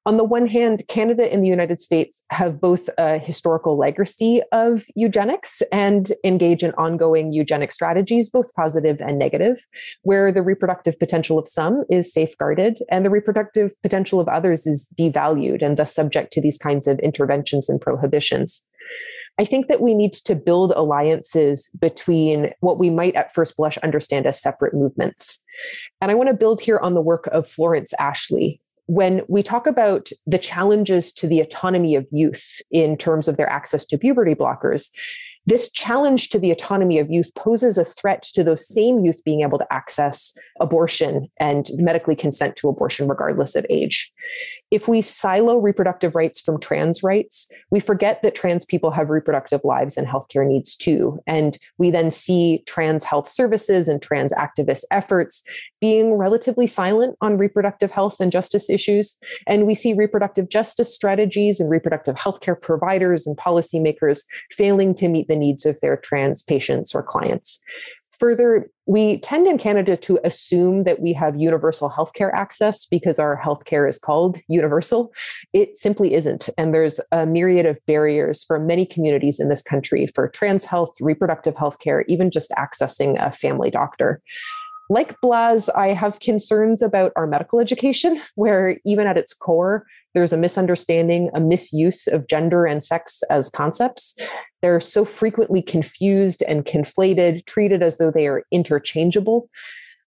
On 0.05 0.17
the 0.17 0.23
one 0.25 0.47
hand, 0.47 0.83
Canada 0.89 1.31
and 1.31 1.41
the 1.41 1.47
United 1.47 1.81
States 1.81 2.23
have 2.29 2.59
both 2.59 2.89
a 2.97 3.17
historical 3.17 3.77
legacy 3.77 4.41
of 4.51 4.83
eugenics 4.95 5.61
and 5.71 6.11
engage 6.25 6.61
in 6.61 6.71
ongoing 6.71 7.31
eugenic 7.31 7.71
strategies, 7.71 8.29
both 8.29 8.53
positive 8.53 8.99
and 8.99 9.17
negative, 9.17 9.65
where 10.01 10.29
the 10.29 10.41
reproductive 10.41 10.99
potential 10.99 11.39
of 11.39 11.47
some 11.47 11.85
is 11.89 12.11
safeguarded 12.11 12.83
and 12.89 13.05
the 13.05 13.09
reproductive 13.09 13.81
potential 13.81 14.19
of 14.19 14.27
others 14.27 14.67
is 14.67 14.93
devalued 14.99 15.63
and 15.63 15.77
thus 15.77 15.95
subject 15.95 16.33
to 16.33 16.41
these 16.41 16.57
kinds 16.57 16.85
of 16.85 16.99
interventions 16.99 17.69
and 17.69 17.79
prohibitions. 17.79 18.67
I 19.39 19.45
think 19.45 19.67
that 19.67 19.81
we 19.81 19.95
need 19.95 20.13
to 20.13 20.35
build 20.35 20.73
alliances 20.75 21.69
between 21.79 22.51
what 22.59 22.77
we 22.77 22.89
might 22.89 23.15
at 23.15 23.33
first 23.33 23.57
blush 23.57 23.77
understand 23.79 24.27
as 24.27 24.41
separate 24.41 24.73
movements. 24.73 25.43
And 26.01 26.11
I 26.11 26.13
want 26.13 26.29
to 26.29 26.35
build 26.35 26.61
here 26.61 26.79
on 26.79 26.93
the 26.93 27.01
work 27.01 27.27
of 27.31 27.47
Florence 27.47 27.93
Ashley. 27.99 28.61
When 28.85 29.21
we 29.27 29.41
talk 29.41 29.65
about 29.65 30.09
the 30.27 30.37
challenges 30.37 31.13
to 31.13 31.27
the 31.27 31.39
autonomy 31.39 31.95
of 31.95 32.07
youth 32.11 32.61
in 32.69 32.97
terms 32.97 33.27
of 33.27 33.37
their 33.37 33.49
access 33.49 33.85
to 33.85 33.97
puberty 33.97 34.35
blockers, 34.35 34.89
this 35.45 35.69
challenge 35.69 36.29
to 36.29 36.39
the 36.39 36.51
autonomy 36.51 36.99
of 36.99 37.09
youth 37.09 37.33
poses 37.35 37.77
a 37.77 37.83
threat 37.83 38.23
to 38.33 38.43
those 38.43 38.67
same 38.67 39.03
youth 39.03 39.21
being 39.25 39.41
able 39.41 39.57
to 39.57 39.73
access 39.73 40.33
abortion 40.61 41.27
and 41.37 41.69
medically 41.75 42.15
consent 42.15 42.55
to 42.57 42.69
abortion 42.69 43.09
regardless 43.09 43.55
of 43.55 43.65
age. 43.69 44.11
If 44.73 44.87
we 44.87 45.01
silo 45.01 45.59
reproductive 45.59 46.15
rights 46.15 46.41
from 46.41 46.59
trans 46.59 47.03
rights, 47.03 47.51
we 47.69 47.79
forget 47.79 48.23
that 48.23 48.33
trans 48.33 48.65
people 48.65 48.89
have 48.89 49.11
reproductive 49.11 49.61
lives 49.63 49.97
and 49.97 50.07
healthcare 50.07 50.47
needs 50.47 50.75
too. 50.75 51.19
And 51.27 51.59
we 51.77 51.91
then 51.91 52.09
see 52.09 52.63
trans 52.65 53.03
health 53.03 53.27
services 53.27 53.87
and 53.87 54.01
trans 54.01 54.33
activist 54.33 54.85
efforts 54.89 55.47
being 55.79 56.15
relatively 56.15 56.65
silent 56.65 57.15
on 57.21 57.37
reproductive 57.37 57.91
health 57.91 58.19
and 58.19 58.31
justice 58.31 58.67
issues. 58.67 59.15
And 59.45 59.67
we 59.67 59.75
see 59.75 59.93
reproductive 59.93 60.49
justice 60.49 60.91
strategies 60.91 61.59
and 61.59 61.69
reproductive 61.69 62.15
healthcare 62.15 62.59
providers 62.59 63.27
and 63.27 63.37
policymakers 63.37 64.23
failing 64.49 64.95
to 64.95 65.07
meet 65.07 65.27
the 65.27 65.35
needs 65.35 65.67
of 65.67 65.79
their 65.81 65.97
trans 65.97 66.41
patients 66.41 66.95
or 66.95 67.03
clients. 67.03 67.61
Further, 68.23 68.71
we 68.85 69.19
tend 69.19 69.47
in 69.47 69.57
Canada 69.57 69.97
to 69.97 70.17
assume 70.23 70.85
that 70.85 71.01
we 71.01 71.11
have 71.11 71.35
universal 71.35 71.89
healthcare 71.89 72.31
access 72.33 72.85
because 72.85 73.19
our 73.19 73.37
healthcare 73.37 73.85
is 73.85 73.99
called 73.99 74.37
universal. 74.47 75.11
It 75.51 75.77
simply 75.77 76.13
isn't. 76.13 76.47
And 76.57 76.73
there's 76.73 77.01
a 77.11 77.25
myriad 77.25 77.65
of 77.65 77.85
barriers 77.85 78.41
for 78.41 78.59
many 78.59 78.85
communities 78.85 79.41
in 79.41 79.49
this 79.49 79.61
country 79.61 80.07
for 80.15 80.29
trans 80.29 80.63
health, 80.63 80.95
reproductive 81.01 81.55
healthcare, 81.55 82.05
even 82.07 82.31
just 82.31 82.51
accessing 82.51 83.21
a 83.21 83.29
family 83.29 83.69
doctor 83.69 84.21
like 84.89 85.19
Blas, 85.21 85.69
I 85.69 85.87
have 85.87 86.19
concerns 86.19 86.81
about 86.81 87.13
our 87.15 87.25
medical 87.25 87.59
education, 87.59 88.21
where 88.35 88.77
even 88.85 89.07
at 89.07 89.17
its 89.17 89.33
core, 89.33 89.85
there's 90.13 90.33
a 90.33 90.37
misunderstanding, 90.37 91.29
a 91.33 91.39
misuse 91.39 92.07
of 92.07 92.27
gender 92.27 92.65
and 92.65 92.83
sex 92.83 93.23
as 93.29 93.49
concepts. 93.49 94.17
They're 94.61 94.79
so 94.79 95.05
frequently 95.05 95.61
confused 95.61 96.43
and 96.47 96.65
conflated, 96.65 97.45
treated 97.45 97.83
as 97.83 97.97
though 97.97 98.11
they 98.11 98.27
are 98.27 98.43
interchangeable 98.51 99.49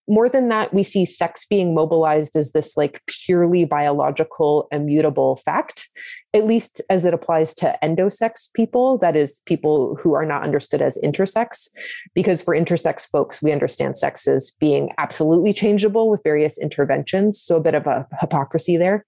more 0.08 0.28
than 0.28 0.48
that, 0.48 0.72
we 0.72 0.84
see 0.84 1.04
sex 1.04 1.44
being 1.44 1.74
mobilized 1.74 2.36
as 2.36 2.52
this 2.52 2.76
like 2.76 3.02
purely 3.06 3.64
biological, 3.64 4.68
immutable 4.70 5.36
fact, 5.36 5.88
at 6.32 6.46
least 6.46 6.80
as 6.88 7.04
it 7.04 7.12
applies 7.12 7.54
to 7.56 7.76
endosex 7.82 8.52
people, 8.54 8.98
that 8.98 9.16
is, 9.16 9.40
people 9.46 9.98
who 10.00 10.14
are 10.14 10.24
not 10.24 10.44
understood 10.44 10.80
as 10.80 10.98
intersex. 11.02 11.68
Because 12.14 12.42
for 12.42 12.54
intersex 12.54 13.08
folks, 13.08 13.42
we 13.42 13.52
understand 13.52 13.96
sex 13.96 14.28
as 14.28 14.52
being 14.60 14.90
absolutely 14.98 15.52
changeable 15.52 16.08
with 16.08 16.22
various 16.22 16.56
interventions. 16.58 17.40
So 17.40 17.56
a 17.56 17.62
bit 17.62 17.74
of 17.74 17.86
a 17.86 18.06
hypocrisy 18.20 18.76
there. 18.76 19.04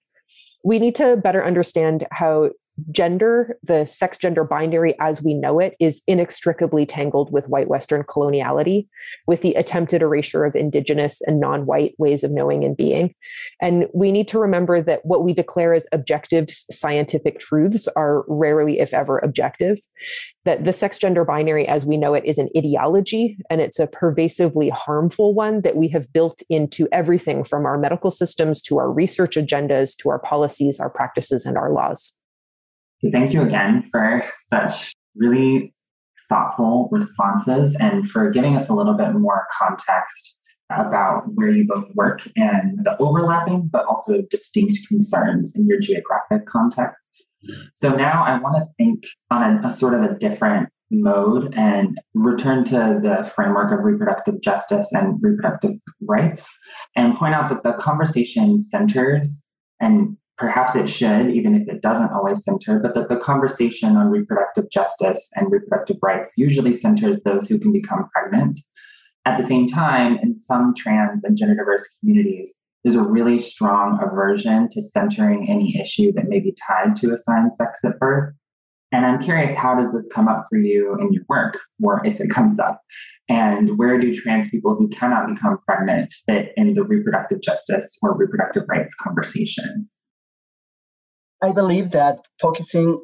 We 0.63 0.79
need 0.79 0.95
to 0.95 1.17
better 1.17 1.43
understand 1.43 2.05
how 2.11 2.51
gender, 2.91 3.57
the 3.63 3.85
sex 3.85 4.17
gender 4.17 4.43
binary 4.43 4.95
as 4.99 5.21
we 5.21 5.33
know 5.33 5.59
it, 5.59 5.75
is 5.79 6.01
inextricably 6.07 6.85
tangled 6.85 7.31
with 7.31 7.49
white 7.49 7.67
Western 7.67 8.03
coloniality, 8.03 8.87
with 9.27 9.41
the 9.41 9.55
attempted 9.55 10.01
erasure 10.01 10.45
of 10.45 10.55
indigenous 10.55 11.21
and 11.21 11.39
non 11.39 11.65
white 11.65 11.95
ways 11.97 12.23
of 12.23 12.31
knowing 12.31 12.63
and 12.63 12.77
being. 12.77 13.13
And 13.61 13.87
we 13.93 14.11
need 14.11 14.27
to 14.29 14.39
remember 14.39 14.81
that 14.81 15.05
what 15.05 15.23
we 15.23 15.33
declare 15.33 15.73
as 15.73 15.87
objective 15.91 16.49
scientific 16.49 17.39
truths 17.39 17.87
are 17.95 18.23
rarely, 18.27 18.79
if 18.79 18.93
ever, 18.93 19.17
objective. 19.19 19.79
That 20.45 20.65
the 20.65 20.73
sex 20.73 20.97
gender 20.97 21.25
binary 21.25 21.67
as 21.67 21.85
we 21.85 21.97
know 21.97 22.13
it 22.13 22.25
is 22.25 22.37
an 22.37 22.49
ideology, 22.55 23.37
and 23.49 23.61
it's 23.61 23.79
a 23.79 23.87
pervasively 23.87 24.69
harmful 24.69 25.33
one 25.33 25.61
that 25.61 25.75
we 25.75 25.89
have 25.89 26.11
built 26.13 26.41
into 26.49 26.87
everything 26.91 27.43
from 27.43 27.65
our 27.65 27.77
medical 27.77 28.11
systems 28.11 28.61
to 28.63 28.77
our 28.77 28.91
research 28.91 29.35
agendas 29.35 29.95
to 29.97 30.09
our 30.09 30.19
policies, 30.19 30.79
our 30.79 30.89
practices, 30.89 31.45
and 31.45 31.57
our 31.57 31.71
laws. 31.71 32.18
So 33.01 33.09
thank 33.11 33.33
you 33.33 33.41
again 33.41 33.87
for 33.91 34.23
such 34.47 34.93
really 35.15 35.73
thoughtful 36.27 36.89
responses 36.91 37.75
and 37.79 38.09
for 38.09 38.29
giving 38.29 38.55
us 38.55 38.69
a 38.69 38.73
little 38.73 38.93
bit 38.93 39.13
more 39.13 39.47
context 39.57 40.35
about 40.69 41.23
where 41.33 41.49
you 41.49 41.65
both 41.67 41.85
work 41.95 42.21
and 42.35 42.79
the 42.83 42.95
overlapping 42.99 43.67
but 43.71 43.85
also 43.85 44.21
distinct 44.29 44.87
concerns 44.87 45.55
in 45.55 45.65
your 45.65 45.79
geographic 45.79 46.45
contexts. 46.45 47.25
So 47.75 47.95
now 47.95 48.23
I 48.23 48.37
want 48.39 48.57
to 48.57 48.65
think 48.77 49.03
on 49.31 49.63
a, 49.63 49.67
a 49.67 49.69
sort 49.71 49.95
of 49.95 50.03
a 50.03 50.13
different 50.19 50.69
mode 50.91 51.53
and 51.55 51.97
return 52.13 52.65
to 52.65 52.99
the 53.01 53.31
framework 53.35 53.71
of 53.71 53.83
reproductive 53.83 54.41
justice 54.41 54.89
and 54.91 55.17
reproductive 55.21 55.75
rights 56.01 56.47
and 56.95 57.15
point 57.17 57.33
out 57.33 57.49
that 57.49 57.63
the 57.63 57.81
conversation 57.81 58.63
centers 58.63 59.41
and 59.79 60.17
perhaps 60.39 60.73
it 60.73 60.87
should, 60.87 61.29
even 61.29 61.53
if 61.53 61.67
it 61.67 61.81
doesn't 61.81 62.11
always 62.11 62.43
center, 62.43 62.79
but 62.79 62.95
that 62.95 63.09
the 63.09 63.17
conversation 63.17 63.97
on 63.97 64.07
reproductive 64.07 64.71
justice 64.71 65.29
and 65.35 65.51
reproductive 65.51 65.97
rights 66.01 66.31
usually 66.37 66.73
centers 66.73 67.19
those 67.25 67.47
who 67.47 67.59
can 67.59 67.73
become 67.73 68.09
pregnant. 68.13 68.61
At 69.25 69.39
the 69.39 69.45
same 69.45 69.67
time, 69.67 70.17
in 70.23 70.39
some 70.39 70.73
trans 70.75 71.25
and 71.25 71.37
gender 71.37 71.55
diverse 71.55 71.85
communities, 71.99 72.53
there's 72.83 72.95
a 72.95 73.03
really 73.03 73.39
strong 73.39 73.99
aversion 74.01 74.69
to 74.71 74.81
centering 74.81 75.49
any 75.49 75.77
issue 75.79 76.13
that 76.13 76.29
may 76.29 76.39
be 76.39 76.55
tied 76.65 76.95
to 76.97 77.13
assigned 77.13 77.53
sex 77.53 77.83
at 77.83 77.99
birth. 77.99 78.33
And 78.93 79.05
I'm 79.05 79.21
curious, 79.21 79.53
how 79.53 79.75
does 79.75 79.91
this 79.91 80.09
come 80.11 80.29
up 80.29 80.47
for 80.49 80.57
you 80.57 80.97
in 81.01 81.11
your 81.11 81.23
work, 81.27 81.59
or 81.83 82.03
if 82.07 82.19
it 82.21 82.29
comes 82.31 82.59
up? 82.59 82.81
And 83.27 83.77
where 83.77 83.99
do 83.99 84.15
trans 84.15 84.49
people 84.49 84.75
who 84.75 84.87
cannot 84.87 85.27
become 85.27 85.59
pregnant 85.67 86.13
fit 86.25 86.53
in 86.55 86.73
the 86.73 86.83
reproductive 86.83 87.41
justice 87.41 87.97
or 88.01 88.17
reproductive 88.17 88.63
rights 88.67 88.95
conversation? 88.95 89.89
I 91.41 91.53
believe 91.53 91.91
that 91.91 92.19
focusing 92.41 92.99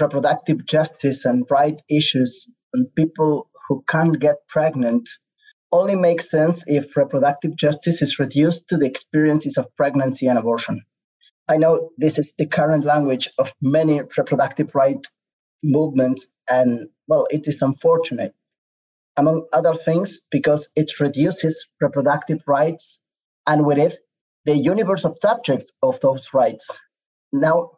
reproductive 0.00 0.64
justice 0.64 1.26
and 1.26 1.46
right 1.50 1.80
issues 1.90 2.48
on 2.74 2.86
people 2.96 3.50
who 3.68 3.84
can't 3.86 4.18
get 4.18 4.36
pregnant 4.48 5.08
only 5.70 5.94
makes 5.94 6.30
sense 6.30 6.64
if 6.66 6.96
reproductive 6.96 7.56
justice 7.56 8.00
is 8.00 8.18
reduced 8.18 8.68
to 8.68 8.78
the 8.78 8.86
experiences 8.86 9.58
of 9.58 9.74
pregnancy 9.76 10.28
and 10.28 10.38
abortion. 10.38 10.82
I 11.46 11.58
know 11.58 11.90
this 11.98 12.18
is 12.18 12.34
the 12.38 12.46
current 12.46 12.84
language 12.84 13.28
of 13.38 13.52
many 13.60 14.00
reproductive 14.00 14.74
rights 14.74 15.10
movements, 15.62 16.26
and 16.48 16.88
well, 17.06 17.26
it 17.30 17.46
is 17.48 17.60
unfortunate, 17.60 18.34
among 19.16 19.46
other 19.52 19.74
things, 19.74 20.20
because 20.30 20.68
it 20.74 21.00
reduces 21.00 21.70
reproductive 21.80 22.40
rights 22.46 23.02
and 23.46 23.66
with 23.66 23.78
it, 23.78 23.98
the 24.46 24.56
universe 24.56 25.04
of 25.04 25.18
subjects 25.18 25.72
of 25.82 26.00
those 26.00 26.32
rights. 26.32 26.70
Now, 27.34 27.72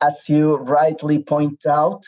as 0.00 0.28
you 0.28 0.56
rightly 0.56 1.22
point 1.22 1.66
out, 1.66 2.04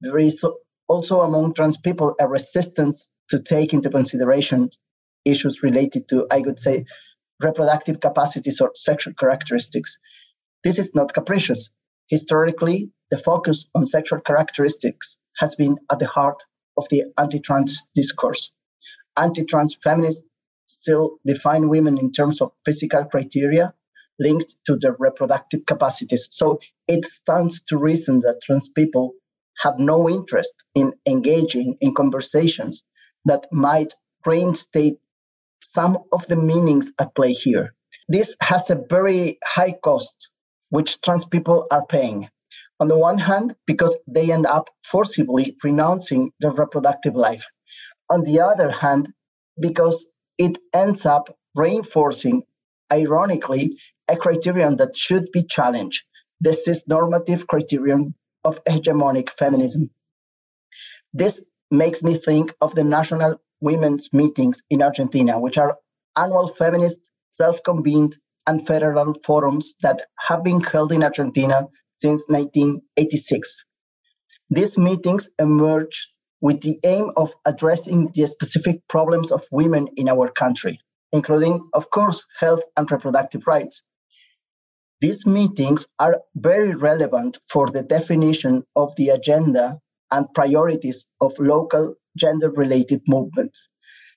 there 0.00 0.18
is 0.18 0.42
also 0.88 1.20
among 1.20 1.52
trans 1.52 1.76
people 1.76 2.14
a 2.18 2.26
resistance 2.26 3.12
to 3.28 3.40
take 3.40 3.74
into 3.74 3.90
consideration 3.90 4.70
issues 5.26 5.62
related 5.62 6.08
to, 6.08 6.26
I 6.30 6.38
would 6.38 6.58
say, 6.58 6.86
reproductive 7.42 8.00
capacities 8.00 8.60
or 8.62 8.70
sexual 8.74 9.12
characteristics. 9.12 9.98
This 10.64 10.78
is 10.78 10.94
not 10.94 11.12
capricious. 11.12 11.68
Historically, 12.08 12.90
the 13.10 13.18
focus 13.18 13.66
on 13.74 13.84
sexual 13.84 14.20
characteristics 14.20 15.18
has 15.36 15.56
been 15.56 15.76
at 15.92 15.98
the 15.98 16.06
heart 16.06 16.42
of 16.78 16.88
the 16.88 17.04
anti 17.18 17.40
trans 17.40 17.84
discourse. 17.94 18.50
Anti 19.18 19.44
trans 19.44 19.74
feminists 19.74 20.24
still 20.66 21.18
define 21.26 21.68
women 21.68 21.98
in 21.98 22.12
terms 22.12 22.40
of 22.40 22.52
physical 22.64 23.04
criteria 23.04 23.74
linked 24.18 24.54
to 24.66 24.76
their 24.76 24.96
reproductive 24.98 25.66
capacities. 25.66 26.28
So 26.30 26.60
it 26.88 27.04
stands 27.04 27.62
to 27.62 27.78
reason 27.78 28.20
that 28.20 28.40
trans 28.42 28.68
people 28.68 29.12
have 29.58 29.78
no 29.78 30.08
interest 30.08 30.54
in 30.74 30.94
engaging 31.06 31.78
in 31.80 31.94
conversations 31.94 32.84
that 33.24 33.46
might 33.52 33.94
reinstate 34.24 34.98
some 35.62 35.98
of 36.12 36.26
the 36.26 36.36
meanings 36.36 36.92
at 36.98 37.14
play 37.14 37.32
here. 37.32 37.74
This 38.08 38.36
has 38.40 38.70
a 38.70 38.80
very 38.88 39.38
high 39.44 39.72
cost, 39.72 40.30
which 40.70 41.00
trans 41.00 41.24
people 41.24 41.66
are 41.70 41.86
paying. 41.86 42.28
On 42.78 42.88
the 42.88 42.98
one 42.98 43.18
hand, 43.18 43.56
because 43.66 43.96
they 44.06 44.30
end 44.30 44.46
up 44.46 44.68
forcibly 44.84 45.56
renouncing 45.64 46.32
their 46.40 46.50
reproductive 46.50 47.14
life. 47.14 47.46
On 48.10 48.22
the 48.22 48.40
other 48.40 48.70
hand, 48.70 49.08
because 49.58 50.06
it 50.36 50.58
ends 50.74 51.06
up 51.06 51.34
reinforcing, 51.54 52.42
ironically, 52.92 53.78
a 54.08 54.16
criterion 54.16 54.76
that 54.76 54.96
should 54.96 55.30
be 55.32 55.42
challenged 55.42 56.04
the 56.40 56.52
cis-normative 56.52 57.46
criterion 57.46 58.14
of 58.44 58.62
hegemonic 58.64 59.30
feminism. 59.30 59.90
This 61.12 61.42
makes 61.70 62.02
me 62.02 62.14
think 62.14 62.54
of 62.60 62.74
the 62.74 62.84
national 62.84 63.40
women's 63.60 64.12
meetings 64.12 64.62
in 64.70 64.82
Argentina, 64.82 65.40
which 65.40 65.58
are 65.58 65.78
annual 66.14 66.48
feminist, 66.48 66.98
self 67.36 67.62
convened, 67.64 68.16
and 68.46 68.64
federal 68.66 69.14
forums 69.24 69.74
that 69.82 70.02
have 70.18 70.44
been 70.44 70.60
held 70.60 70.92
in 70.92 71.02
Argentina 71.02 71.66
since 71.94 72.24
1986. 72.28 73.64
These 74.50 74.78
meetings 74.78 75.30
emerged 75.38 75.98
with 76.40 76.60
the 76.60 76.78
aim 76.84 77.10
of 77.16 77.32
addressing 77.44 78.10
the 78.14 78.26
specific 78.26 78.86
problems 78.88 79.32
of 79.32 79.42
women 79.50 79.88
in 79.96 80.08
our 80.08 80.30
country, 80.30 80.80
including, 81.12 81.68
of 81.72 81.90
course, 81.90 82.24
health 82.38 82.62
and 82.76 82.90
reproductive 82.90 83.46
rights, 83.46 83.82
these 85.00 85.26
meetings 85.26 85.86
are 85.98 86.22
very 86.34 86.74
relevant 86.74 87.38
for 87.50 87.68
the 87.68 87.82
definition 87.82 88.64
of 88.74 88.96
the 88.96 89.10
agenda 89.10 89.78
and 90.10 90.32
priorities 90.34 91.06
of 91.20 91.38
local 91.38 91.94
gender 92.16 92.50
related 92.50 93.02
movements. 93.06 93.68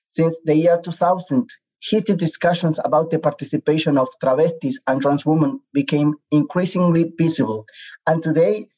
Since 0.06 0.38
the 0.44 0.54
year 0.54 0.80
2000, 0.82 1.48
heated 1.80 2.18
discussions 2.18 2.80
about 2.82 3.10
the 3.10 3.18
participation 3.18 3.98
of 3.98 4.08
travestis 4.22 4.76
and 4.86 5.02
trans 5.02 5.26
women 5.26 5.60
became 5.72 6.14
increasingly 6.30 7.12
visible. 7.16 7.66
And 8.06 8.22
today, 8.22 8.68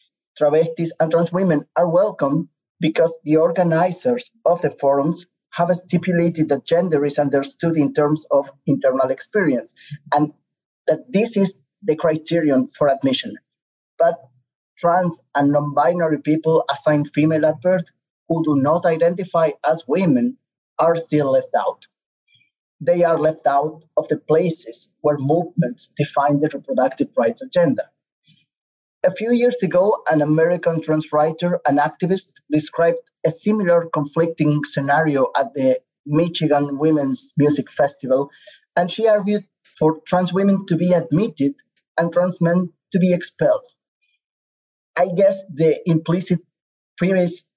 travestis 0.40 0.90
and 0.98 1.11
trans 1.11 1.33
women 1.33 1.64
are 1.77 1.88
welcome 1.88 2.48
because 2.81 3.16
the 3.25 3.37
organizers 3.37 4.31
of 4.44 4.61
the 4.62 4.70
forums 4.70 5.27
have 5.53 5.71
stipulated 5.77 6.49
that 6.49 6.65
gender 6.65 7.05
is 7.05 7.19
understood 7.19 7.77
in 7.77 7.93
terms 7.95 8.27
of 8.31 8.51
internal 8.67 9.11
experience 9.11 9.75
and 10.15 10.33
that 10.87 11.11
this 11.12 11.37
is 11.37 11.55
the 11.83 11.97
criterion 11.97 12.69
for 12.69 12.88
admission. 12.88 13.37
But 13.99 14.19
trans 14.79 15.15
and 15.35 15.53
non 15.53 15.75
binary 15.75 16.19
people 16.19 16.65
assigned 16.71 17.11
female 17.12 17.47
at 17.47 17.61
birth 17.61 17.88
who 18.29 18.43
do 18.45 18.57
not 18.57 18.87
identify 18.87 19.51
as 19.67 19.85
women 19.87 20.38
are 20.79 20.97
still 20.97 21.33
left 21.33 21.55
out. 21.59 21.87
They 22.81 23.05
are 23.05 23.19
left 23.19 23.47
out 23.47 23.83
of 23.97 24.09
the 24.09 24.17
places 24.17 24.95
where 25.03 25.19
movements 25.19 25.93
define 25.97 26.41
the 26.41 26.51
reproductive 26.53 27.11
rights 27.17 27.43
agenda. 27.43 27.91
A 29.05 29.11
few 29.11 29.33
years 29.33 29.62
ago, 29.65 30.03
an 30.11 30.23
American 30.23 30.81
trans 30.81 31.12
writer 31.12 31.61
and 31.67 31.79
activist 31.79 32.41
described 32.51 33.01
a 33.27 33.31
similar 33.31 33.88
conflicting 33.93 34.62
scenario 34.65 35.33
at 35.37 35.53
the 35.55 35.81
Michigan 36.07 36.79
Women's 36.79 37.33
Music 37.37 37.69
Festival, 37.71 38.31
and 38.77 38.91
she 38.91 39.09
argued 39.09 39.45
for 39.65 40.01
trans 40.07 40.33
women 40.33 40.67
to 40.67 40.77
be 40.77 40.93
admitted 40.93 41.55
and 41.99 42.12
trans 42.12 42.41
men 42.41 42.73
to 42.93 43.01
be 43.01 43.12
expelled. 43.12 43.65
I 44.97 45.09
guess 45.17 45.43
the 45.53 45.81
implicit 45.88 46.38
premise 46.97 47.53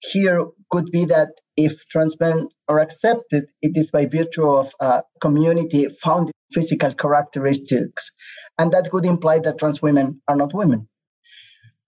here 0.00 0.46
could 0.70 0.90
be 0.90 1.04
that 1.04 1.30
if 1.58 1.88
trans 1.88 2.18
men 2.20 2.48
are 2.68 2.78
accepted, 2.78 3.48
it 3.60 3.76
is 3.76 3.90
by 3.90 4.06
virtue 4.06 4.48
of 4.48 4.70
a 4.78 5.02
community 5.20 5.88
found 5.88 6.30
physical 6.52 6.94
characteristics. 6.94 8.12
And 8.58 8.70
that 8.72 8.92
would 8.92 9.04
imply 9.04 9.40
that 9.40 9.58
trans 9.58 9.82
women 9.82 10.22
are 10.28 10.36
not 10.36 10.54
women. 10.54 10.88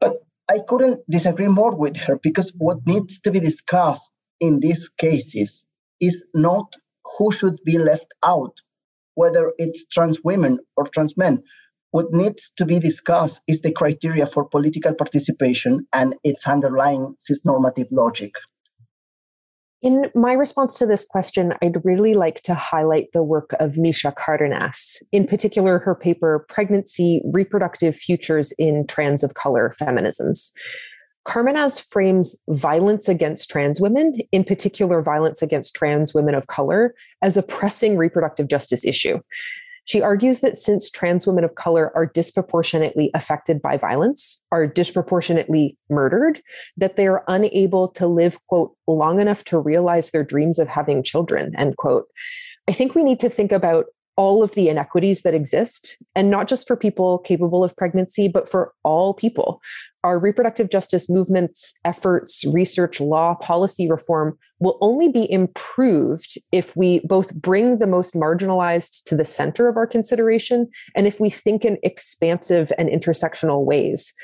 But 0.01 0.17
I 0.51 0.59
couldn't 0.67 1.09
disagree 1.09 1.47
more 1.47 1.77
with 1.77 1.97
her 1.99 2.19
because 2.21 2.53
what 2.59 2.85
needs 2.85 3.21
to 3.21 3.31
be 3.31 3.39
discussed 3.39 4.11
in 4.41 4.59
these 4.59 4.89
cases 4.89 5.69
is 6.01 6.25
not 6.35 6.75
who 7.17 7.31
should 7.31 7.61
be 7.65 7.79
left 7.79 8.13
out, 8.25 8.57
whether 9.15 9.53
it's 9.57 9.87
trans 9.87 10.19
women 10.25 10.59
or 10.77 10.89
trans 10.89 11.17
men, 11.17 11.43
what 11.93 12.13
needs 12.13 12.51
to 12.57 12.67
be 12.67 12.81
discussed 12.81 13.41
is 13.47 13.61
the 13.61 13.73
criteria 13.73 14.27
for 14.27 14.49
political 14.49 14.95
participation 14.95 15.87
and 15.93 16.17
its 16.25 16.49
underlying 16.49 17.15
cisnormative 17.19 17.89
logic. 17.93 18.33
In 19.83 20.11
my 20.15 20.35
response 20.35 20.75
to 20.79 20.87
this 20.87 21.07
question, 21.07 21.55
I'd 21.63 21.83
really 21.85 22.13
like 22.13 22.43
to 22.43 22.55
highlight 22.55 23.13
the 23.13 23.23
work 23.23 23.55
of 23.61 23.73
Micha 23.73 24.15
Cardenas, 24.15 25.03
in 25.11 25.27
particular, 25.27 25.79
her 25.79 25.95
paper, 25.95 26.45
Pregnancy 26.51 27.23
Reproductive 27.33 27.97
Futures 27.97 28.53
in 28.59 28.87
Trans 28.87 29.25
of 29.25 29.33
Color 29.35 29.75
Feminisms. 29.81 30.53
Cardenas 31.25 31.81
frames 31.81 32.37
violence 32.49 33.09
against 33.09 33.49
trans 33.49 33.81
women, 33.81 34.19
in 34.33 34.45
particular, 34.45 35.01
violence 35.01 35.41
against 35.41 35.75
trans 35.75 36.13
women 36.13 36.35
of 36.35 36.47
color, 36.47 36.95
as 37.23 37.39
a 37.39 37.43
pressing 37.43 37.97
reproductive 37.97 38.49
justice 38.49 38.85
issue. 38.85 39.21
She 39.85 40.03
argues 40.03 40.41
that 40.41 40.57
since 40.57 40.91
trans 40.91 41.27
women 41.27 41.45
of 41.45 41.55
color 41.55 41.91
are 41.97 42.07
disproportionately 42.07 43.11
affected 43.15 43.61
by 43.61 43.77
violence, 43.77 44.45
are 44.53 44.67
disproportionately 44.67 45.77
murdered, 45.89 46.43
that 46.77 46.97
they 46.97 47.07
are 47.07 47.25
unable 47.29 47.89
to 47.89 48.07
live, 48.07 48.39
quote, 48.47 48.77
long 48.87 49.21
enough 49.21 49.45
to 49.45 49.59
realize 49.59 50.11
their 50.11 50.25
dreams 50.25 50.59
of 50.59 50.69
having 50.69 51.03
children, 51.03 51.55
end 51.57 51.77
quote. 51.77 52.07
I 52.69 52.73
think 52.73 52.95
we 52.95 53.03
need 53.03 53.21
to 53.21 53.31
think 53.31 53.53
about 53.53 53.87
all 54.17 54.43
of 54.43 54.55
the 54.55 54.69
inequities 54.69 55.23
that 55.23 55.35
exist, 55.35 55.97
and 56.15 56.31
not 56.31 56.47
just 56.47 56.69
for 56.69 56.77
people 56.77 57.19
capable 57.19 57.65
of 57.65 57.75
pregnancy, 57.77 58.29
but 58.29 58.49
for 58.49 58.75
all 58.85 59.15
people 59.15 59.63
our 60.05 60.19
reproductive 60.19 60.71
justice 60.71 61.11
movements, 61.11 61.79
efforts, 61.85 62.45
research, 62.53 63.01
law, 63.01 63.35
policy 63.35 63.91
reform 63.91 64.39
will 64.59 64.79
only 64.81 65.09
be 65.09 65.31
improved 65.31 66.39
if 66.53 66.77
we 66.77 67.01
both 67.01 67.35
bring 67.35 67.79
the 67.79 67.87
most 67.87 68.15
marginalized 68.15 69.05
to 69.05 69.17
the 69.17 69.25
center 69.25 69.69
of 69.69 69.77
our 69.77 69.87
consideration 69.87 70.69
and 70.95 71.07
if 71.07 71.21
we 71.21 71.31
think 71.31 71.65
in 71.65 71.79
expansive 71.83 72.73
and 72.79 72.89
intersectional 72.89 73.65
ways 73.65 74.15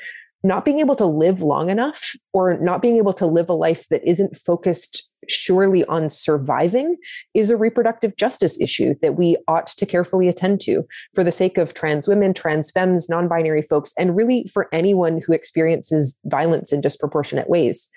not 0.43 0.65
being 0.65 0.79
able 0.79 0.95
to 0.95 1.05
live 1.05 1.41
long 1.41 1.69
enough 1.69 2.13
or 2.33 2.57
not 2.59 2.81
being 2.81 2.97
able 2.97 3.13
to 3.13 3.25
live 3.25 3.49
a 3.49 3.53
life 3.53 3.87
that 3.89 4.07
isn't 4.07 4.37
focused 4.37 5.09
surely 5.29 5.83
on 5.85 6.09
surviving 6.09 6.95
is 7.33 7.49
a 7.49 7.57
reproductive 7.57 8.15
justice 8.17 8.59
issue 8.61 8.95
that 9.01 9.15
we 9.15 9.37
ought 9.47 9.67
to 9.67 9.85
carefully 9.85 10.27
attend 10.27 10.61
to 10.61 10.85
for 11.13 11.23
the 11.23 11.31
sake 11.31 11.57
of 11.57 11.73
trans 11.73 12.07
women, 12.07 12.33
trans 12.33 12.71
femmes, 12.71 13.09
non 13.09 13.27
binary 13.27 13.61
folks, 13.61 13.93
and 13.97 14.15
really 14.15 14.45
for 14.53 14.69
anyone 14.71 15.21
who 15.25 15.33
experiences 15.33 16.19
violence 16.25 16.71
in 16.71 16.81
disproportionate 16.81 17.49
ways. 17.49 17.89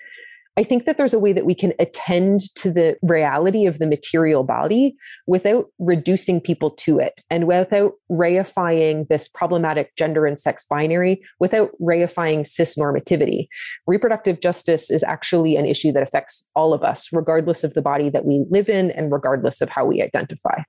I 0.57 0.63
think 0.63 0.85
that 0.85 0.97
there's 0.97 1.13
a 1.13 1.19
way 1.19 1.31
that 1.31 1.45
we 1.45 1.55
can 1.55 1.73
attend 1.79 2.41
to 2.55 2.71
the 2.71 2.97
reality 3.01 3.65
of 3.65 3.79
the 3.79 3.87
material 3.87 4.43
body 4.43 4.95
without 5.25 5.67
reducing 5.79 6.41
people 6.41 6.71
to 6.71 6.99
it 6.99 7.21
and 7.29 7.47
without 7.47 7.93
reifying 8.11 9.07
this 9.07 9.29
problematic 9.29 9.95
gender 9.95 10.25
and 10.25 10.37
sex 10.37 10.65
binary, 10.69 11.21
without 11.39 11.69
reifying 11.81 12.45
cis 12.45 12.75
normativity. 12.77 13.47
Reproductive 13.87 14.41
justice 14.41 14.91
is 14.91 15.03
actually 15.03 15.55
an 15.55 15.65
issue 15.65 15.93
that 15.93 16.03
affects 16.03 16.45
all 16.53 16.73
of 16.73 16.83
us, 16.83 17.07
regardless 17.13 17.63
of 17.63 17.73
the 17.73 17.81
body 17.81 18.09
that 18.09 18.25
we 18.25 18.45
live 18.49 18.67
in 18.67 18.91
and 18.91 19.11
regardless 19.11 19.61
of 19.61 19.69
how 19.69 19.85
we 19.85 20.01
identify. 20.01 20.63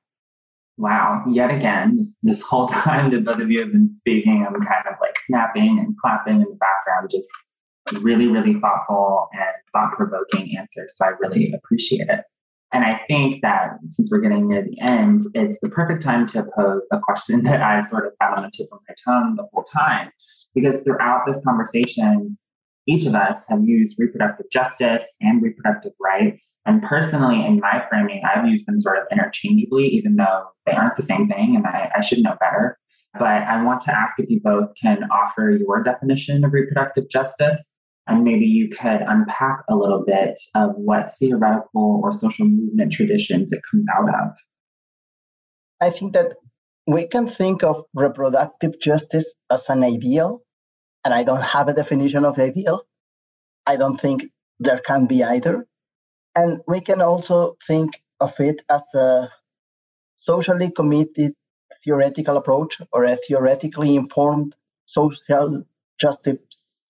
Wow, 0.79 1.25
yet 1.29 1.51
again, 1.51 1.99
this, 1.99 2.17
this 2.23 2.41
whole 2.41 2.69
time 2.69 3.11
that 3.11 3.25
both 3.25 3.41
of 3.41 3.51
you 3.51 3.61
have 3.61 3.73
been 3.73 3.93
speaking, 3.99 4.47
I'm 4.47 4.55
kind 4.55 4.87
of 4.89 4.95
like 5.01 5.17
snapping 5.27 5.81
and 5.85 5.97
clapping 5.99 6.37
in 6.37 6.41
the 6.49 6.59
background, 6.59 7.11
just 7.11 7.29
really, 8.01 8.27
really 8.27 8.59
thoughtful 8.61 9.29
and 9.33 9.55
thought 9.73 9.97
provoking 9.97 10.57
answers. 10.57 10.93
So 10.97 11.07
I 11.07 11.11
really 11.21 11.53
appreciate 11.55 12.09
it. 12.09 12.21
And 12.73 12.85
I 12.85 13.01
think 13.07 13.43
that 13.43 13.73
since 13.91 14.09
we're 14.11 14.21
getting 14.21 14.49
near 14.49 14.65
the 14.65 14.81
end, 14.81 15.25
it's 15.35 15.59
the 15.61 15.69
perfect 15.69 16.03
time 16.03 16.27
to 16.29 16.45
pose 16.57 16.83
a 16.91 16.99
question 16.99 17.43
that 17.45 17.61
I've 17.61 17.87
sort 17.87 18.07
of 18.07 18.13
had 18.21 18.35
on 18.35 18.43
the 18.45 18.51
tip 18.51 18.69
of 18.73 18.81
my 18.89 18.95
tongue 19.05 19.35
the 19.37 19.47
whole 19.53 19.65
time. 19.65 20.11
Because 20.55 20.81
throughout 20.83 21.23
this 21.27 21.41
conversation, 21.45 22.37
each 22.87 23.07
of 23.07 23.15
us 23.15 23.43
have 23.49 23.65
used 23.65 23.97
reproductive 23.99 24.47
justice 24.53 25.07
and 25.21 25.43
reproductive 25.43 25.93
rights. 26.01 26.59
And 26.67 26.83
personally, 26.83 27.45
in 27.47 27.61
my 27.61 27.85
framing, 27.89 28.23
I've 28.25 28.47
used 28.47 28.67
them 28.67 28.81
sort 28.81 28.99
of 28.99 29.05
interchangeably, 29.13 29.87
even 29.87 30.17
though 30.17 30.45
they 30.67 30.73
aren't 30.73 30.97
the 30.97 31.03
same 31.03 31.29
thing 31.29 31.57
and 31.57 31.67
I, 31.67 31.91
I 31.97 32.03
should 32.03 32.23
know 32.23 32.37
better. 32.41 32.79
But 33.15 33.23
I 33.23 33.63
want 33.63 33.83
to 33.83 33.97
ask 33.97 34.19
if 34.19 34.29
you 34.31 34.41
both 34.43 34.71
can 34.81 35.05
offer 35.05 35.51
your 35.51 35.83
definition 35.83 36.45
of 36.45 36.53
reproductive 36.53 37.09
justice 37.11 37.72
and 38.07 38.25
maybe 38.25 38.47
you 38.47 38.69
could 38.69 39.01
unpack 39.07 39.61
a 39.69 39.77
little 39.77 40.05
bit 40.05 40.41
of 40.55 40.73
what 40.77 41.15
theoretical 41.19 42.01
or 42.03 42.13
social 42.13 42.47
movement 42.47 42.93
traditions 42.93 43.53
it 43.53 43.61
comes 43.71 43.87
out 43.97 44.09
of. 44.09 44.33
I 45.81 45.91
think 45.91 46.15
that 46.15 46.35
we 46.87 47.07
can 47.07 47.29
think 47.29 47.63
of 47.63 47.85
reproductive 47.95 48.81
justice 48.81 49.35
as 49.51 49.69
an 49.69 49.85
ideal, 49.85 50.43
and 51.05 51.15
I 51.15 51.23
don't 51.23 51.43
have 51.43 51.69
a 51.69 51.75
definition 51.75 52.25
of 52.25 52.39
ideal. 52.39 52.83
I 53.67 53.77
don't 53.77 53.97
think 53.97 54.25
there 54.59 54.79
can 54.79 55.07
be 55.07 55.23
either. 55.23 55.67
And 56.35 56.61
we 56.67 56.81
can 56.81 57.01
also 57.01 57.57
think 57.67 58.03
of 58.21 58.39
it 58.41 58.63
as 58.71 58.83
a 58.95 59.29
socially 60.19 60.71
committed 60.71 61.35
theoretical 61.85 62.37
approach 62.37 62.81
or 62.93 63.05
a 63.05 63.17
theoretically 63.17 63.97
informed 63.97 64.55
social 64.87 65.65
justice 66.01 66.39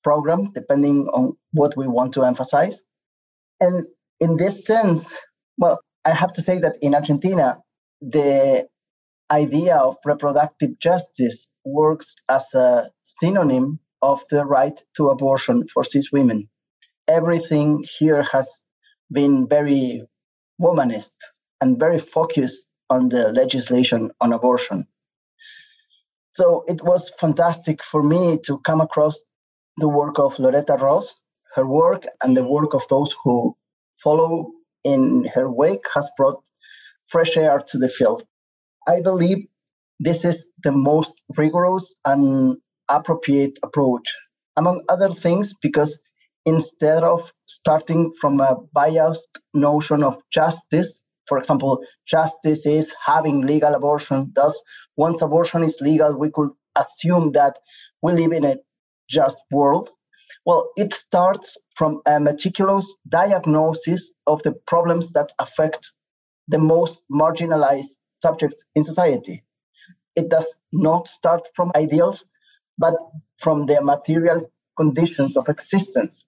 program, 0.03 0.53
depending 0.53 1.09
on 1.09 1.37
what 1.53 1.77
we 1.77 1.87
want 1.87 2.15
to 2.15 2.25
emphasize. 2.25 2.81
And 3.61 3.87
in 4.21 4.37
this 4.37 4.65
sense, 4.65 5.13
well, 5.59 5.81
I 6.05 6.11
have 6.11 6.33
to 6.35 6.43
say 6.43 6.59
that 6.59 6.77
in 6.81 6.95
Argentina, 6.95 7.59
the 8.01 8.67
idea 9.31 9.77
of 9.77 9.97
reproductive 10.05 10.79
justice 10.79 11.49
works 11.65 12.15
as 12.29 12.53
a 12.55 12.91
synonym 13.03 13.79
of 14.03 14.21
the 14.31 14.45
right 14.45 14.79
to 14.97 15.09
abortion 15.09 15.65
for 15.65 15.85
cis 15.85 16.11
women. 16.13 16.49
Everything 17.09 17.85
here 17.99 18.23
has 18.25 18.65
been 19.11 19.49
very 19.49 20.03
womanist 20.61 21.17
and 21.61 21.79
very 21.79 21.99
focused 21.99 22.71
on 22.91 23.09
the 23.09 23.33
legislation 23.33 24.11
on 24.21 24.33
abortion. 24.33 24.87
So 26.33 26.65
it 26.67 26.83
was 26.83 27.11
fantastic 27.19 27.83
for 27.83 28.03
me 28.03 28.39
to 28.45 28.59
come 28.59 28.81
across 28.81 29.19
the 29.79 29.89
work 29.89 30.19
of 30.19 30.39
Loretta 30.39 30.75
Ross. 30.75 31.15
Her 31.55 31.67
work 31.67 32.05
and 32.23 32.37
the 32.37 32.45
work 32.45 32.75
of 32.75 32.87
those 32.91 33.15
who 33.25 33.57
follow 34.03 34.53
in 34.85 35.27
her 35.35 35.51
wake 35.51 35.85
has 35.95 36.09
brought 36.17 36.43
fresh 37.09 37.37
air 37.37 37.61
to 37.69 37.79
the 37.79 37.89
field. 37.89 38.23
I 38.89 39.03
believe 39.03 39.47
this 40.01 40.25
is 40.25 40.49
the 40.65 40.73
most 40.73 41.23
rigorous 41.37 41.95
and 42.05 42.59
appropriate 42.91 43.59
approach, 43.63 44.13
among 44.57 44.85
other 44.89 45.11
things, 45.11 45.55
because 45.63 45.99
instead 46.47 47.05
of 47.05 47.33
starting 47.47 48.13
from 48.21 48.41
a 48.41 48.57
biased 48.75 49.39
notion 49.55 50.05
of 50.05 50.23
justice, 50.33 51.05
For 51.29 51.39
example, 51.39 51.85
justice 52.07 52.67
is 52.67 52.95
having 53.05 53.47
legal 53.47 53.75
abortion. 53.75 54.33
Thus, 54.35 54.63
once 54.97 55.23
abortion 55.23 55.63
is 55.65 55.81
legal, 55.81 56.19
we 56.19 56.31
could 56.31 56.51
assume 56.77 57.33
that 57.33 57.59
we 58.03 58.13
live 58.13 58.33
in 58.33 58.45
a 58.45 58.57
just 59.13 59.41
world. 59.51 59.91
Well, 60.47 60.71
it 60.77 60.95
starts 60.95 61.59
from 61.77 62.01
a 62.07 62.19
meticulous 62.19 62.87
diagnosis 63.09 64.11
of 64.27 64.43
the 64.43 64.53
problems 64.67 65.13
that 65.13 65.31
affect 65.39 65.93
the 66.49 66.59
most 66.59 67.03
marginalized 67.11 67.99
subjects 68.23 68.65
in 68.75 68.83
society. 68.83 69.45
It 70.17 70.29
does 70.29 70.59
not 70.73 71.09
start 71.09 71.43
from 71.55 71.73
ideals, 71.77 72.25
but 72.79 72.95
from 73.37 73.67
the 73.67 73.81
material 73.83 74.51
conditions 74.77 75.37
of 75.37 75.49
existence. 75.49 76.27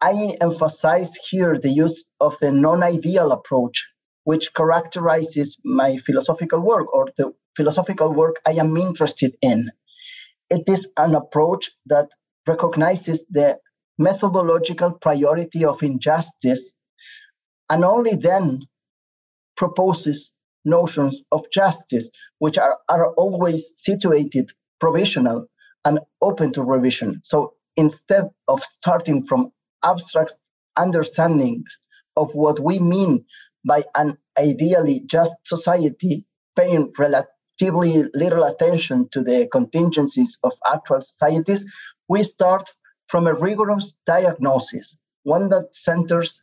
I 0.00 0.36
emphasize 0.40 1.14
here 1.30 1.58
the 1.58 1.70
use 1.70 2.04
of 2.20 2.38
the 2.40 2.52
non 2.52 2.82
ideal 2.82 3.32
approach, 3.32 3.90
which 4.24 4.52
characterizes 4.54 5.58
my 5.64 5.96
philosophical 5.96 6.60
work 6.60 6.92
or 6.92 7.08
the 7.16 7.32
philosophical 7.56 8.12
work 8.12 8.36
I 8.46 8.52
am 8.52 8.76
interested 8.76 9.34
in. 9.40 9.70
It 10.50 10.68
is 10.68 10.88
an 10.96 11.14
approach 11.14 11.70
that 11.86 12.10
recognizes 12.46 13.24
the 13.30 13.58
methodological 13.98 14.92
priority 14.92 15.64
of 15.64 15.82
injustice 15.82 16.74
and 17.70 17.84
only 17.84 18.16
then 18.16 18.62
proposes 19.56 20.32
notions 20.64 21.22
of 21.32 21.50
justice, 21.50 22.10
which 22.38 22.58
are, 22.58 22.78
are 22.88 23.12
always 23.14 23.72
situated 23.76 24.50
provisional 24.80 25.46
and 25.84 26.00
open 26.20 26.52
to 26.52 26.62
revision. 26.62 27.20
So 27.22 27.54
instead 27.76 28.28
of 28.48 28.62
starting 28.62 29.24
from 29.24 29.52
abstract 29.82 30.34
understandings 30.76 31.78
of 32.16 32.34
what 32.34 32.60
we 32.60 32.78
mean 32.78 33.24
by 33.66 33.84
an 33.94 34.18
ideally 34.38 35.02
just 35.06 35.34
society, 35.44 36.24
paying 36.56 36.92
relatively 37.60 38.04
little 38.14 38.44
attention 38.44 39.08
to 39.10 39.22
the 39.22 39.48
contingencies 39.50 40.38
of 40.42 40.52
actual 40.66 41.00
societies, 41.00 41.64
we 42.08 42.22
start 42.22 42.70
from 43.06 43.26
a 43.26 43.34
rigorous 43.34 43.94
diagnosis, 44.06 44.98
one 45.22 45.48
that 45.50 45.74
centers 45.74 46.42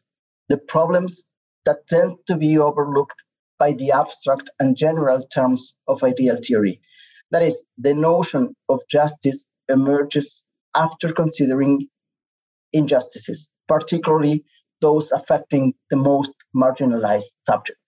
the 0.50 0.58
problems 0.58 1.24
that 1.66 1.88
tend 1.88 2.18
to 2.28 2.36
be 2.36 2.58
overlooked 2.58 3.24
by 3.60 3.74
the 3.74 3.92
abstract 3.92 4.50
and 4.60 4.76
general 4.76 5.22
terms 5.22 5.76
of 5.88 6.04
ideal 6.04 6.38
theory. 6.38 6.82
That 7.32 7.44
is, 7.44 7.62
the 7.78 7.94
notion 7.94 8.56
of 8.70 8.80
justice 8.90 9.46
emerges 9.70 10.44
after 10.76 11.14
considering 11.14 11.88
injustices, 12.74 13.50
particularly 13.68 14.46
those 14.82 15.12
affecting 15.12 15.74
the 15.90 15.98
most 15.98 16.34
marginalized 16.56 17.32
subjects. 17.46 17.81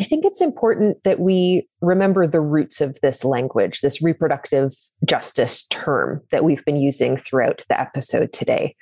I 0.00 0.04
think 0.04 0.24
it's 0.24 0.40
important 0.40 1.04
that 1.04 1.20
we 1.20 1.68
remember 1.82 2.26
the 2.26 2.40
roots 2.40 2.80
of 2.80 2.98
this 3.02 3.22
language, 3.22 3.82
this 3.82 4.00
reproductive 4.00 4.72
justice 5.04 5.66
term 5.66 6.22
that 6.30 6.42
we've 6.42 6.64
been 6.64 6.78
using 6.78 7.18
throughout 7.18 7.64
the 7.68 7.78
episode 7.78 8.32
today. 8.32 8.76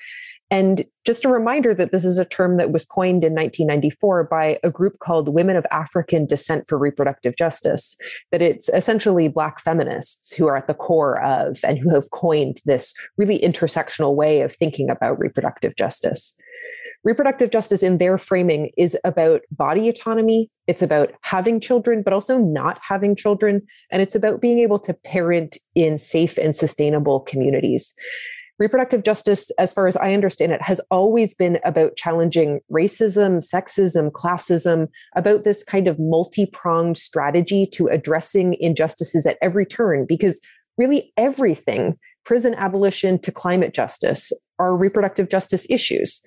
And 0.50 0.84
just 1.04 1.24
a 1.24 1.28
reminder 1.28 1.74
that 1.74 1.92
this 1.92 2.04
is 2.04 2.18
a 2.18 2.24
term 2.24 2.56
that 2.56 2.70
was 2.70 2.86
coined 2.86 3.24
in 3.24 3.34
1994 3.34 4.24
by 4.24 4.58
a 4.62 4.70
group 4.70 4.98
called 5.00 5.28
Women 5.28 5.56
of 5.56 5.66
African 5.70 6.24
Descent 6.24 6.66
for 6.68 6.78
Reproductive 6.78 7.36
Justice, 7.36 7.98
that 8.32 8.40
it's 8.40 8.70
essentially 8.70 9.28
Black 9.28 9.60
feminists 9.60 10.32
who 10.34 10.46
are 10.46 10.56
at 10.56 10.66
the 10.66 10.74
core 10.74 11.22
of 11.22 11.58
and 11.64 11.78
who 11.78 11.94
have 11.94 12.10
coined 12.12 12.60
this 12.64 12.94
really 13.18 13.40
intersectional 13.40 14.14
way 14.14 14.40
of 14.40 14.54
thinking 14.54 14.88
about 14.88 15.18
reproductive 15.18 15.76
justice. 15.76 16.38
Reproductive 17.04 17.50
justice 17.50 17.82
in 17.82 17.98
their 17.98 18.18
framing 18.18 18.70
is 18.76 18.96
about 19.04 19.42
body 19.50 19.88
autonomy, 19.88 20.50
it's 20.66 20.82
about 20.82 21.12
having 21.22 21.60
children, 21.60 22.02
but 22.02 22.12
also 22.12 22.38
not 22.38 22.80
having 22.86 23.14
children, 23.14 23.62
and 23.90 24.02
it's 24.02 24.16
about 24.16 24.40
being 24.40 24.58
able 24.58 24.80
to 24.80 24.92
parent 24.92 25.56
in 25.74 25.96
safe 25.96 26.36
and 26.38 26.54
sustainable 26.54 27.20
communities. 27.20 27.94
Reproductive 28.58 29.04
justice, 29.04 29.52
as 29.60 29.72
far 29.72 29.86
as 29.86 29.96
I 29.96 30.12
understand 30.12 30.50
it, 30.50 30.60
has 30.60 30.80
always 30.90 31.32
been 31.32 31.58
about 31.64 31.94
challenging 31.94 32.58
racism, 32.72 33.38
sexism, 33.38 34.10
classism, 34.10 34.88
about 35.14 35.44
this 35.44 35.62
kind 35.62 35.86
of 35.86 36.00
multi 36.00 36.46
pronged 36.46 36.98
strategy 36.98 37.64
to 37.74 37.86
addressing 37.86 38.56
injustices 38.58 39.26
at 39.26 39.38
every 39.40 39.64
turn, 39.64 40.06
because 40.08 40.40
really 40.76 41.12
everything, 41.16 41.96
prison 42.24 42.54
abolition 42.54 43.20
to 43.20 43.30
climate 43.30 43.72
justice, 43.72 44.32
are 44.58 44.76
reproductive 44.76 45.28
justice 45.28 45.64
issues. 45.70 46.24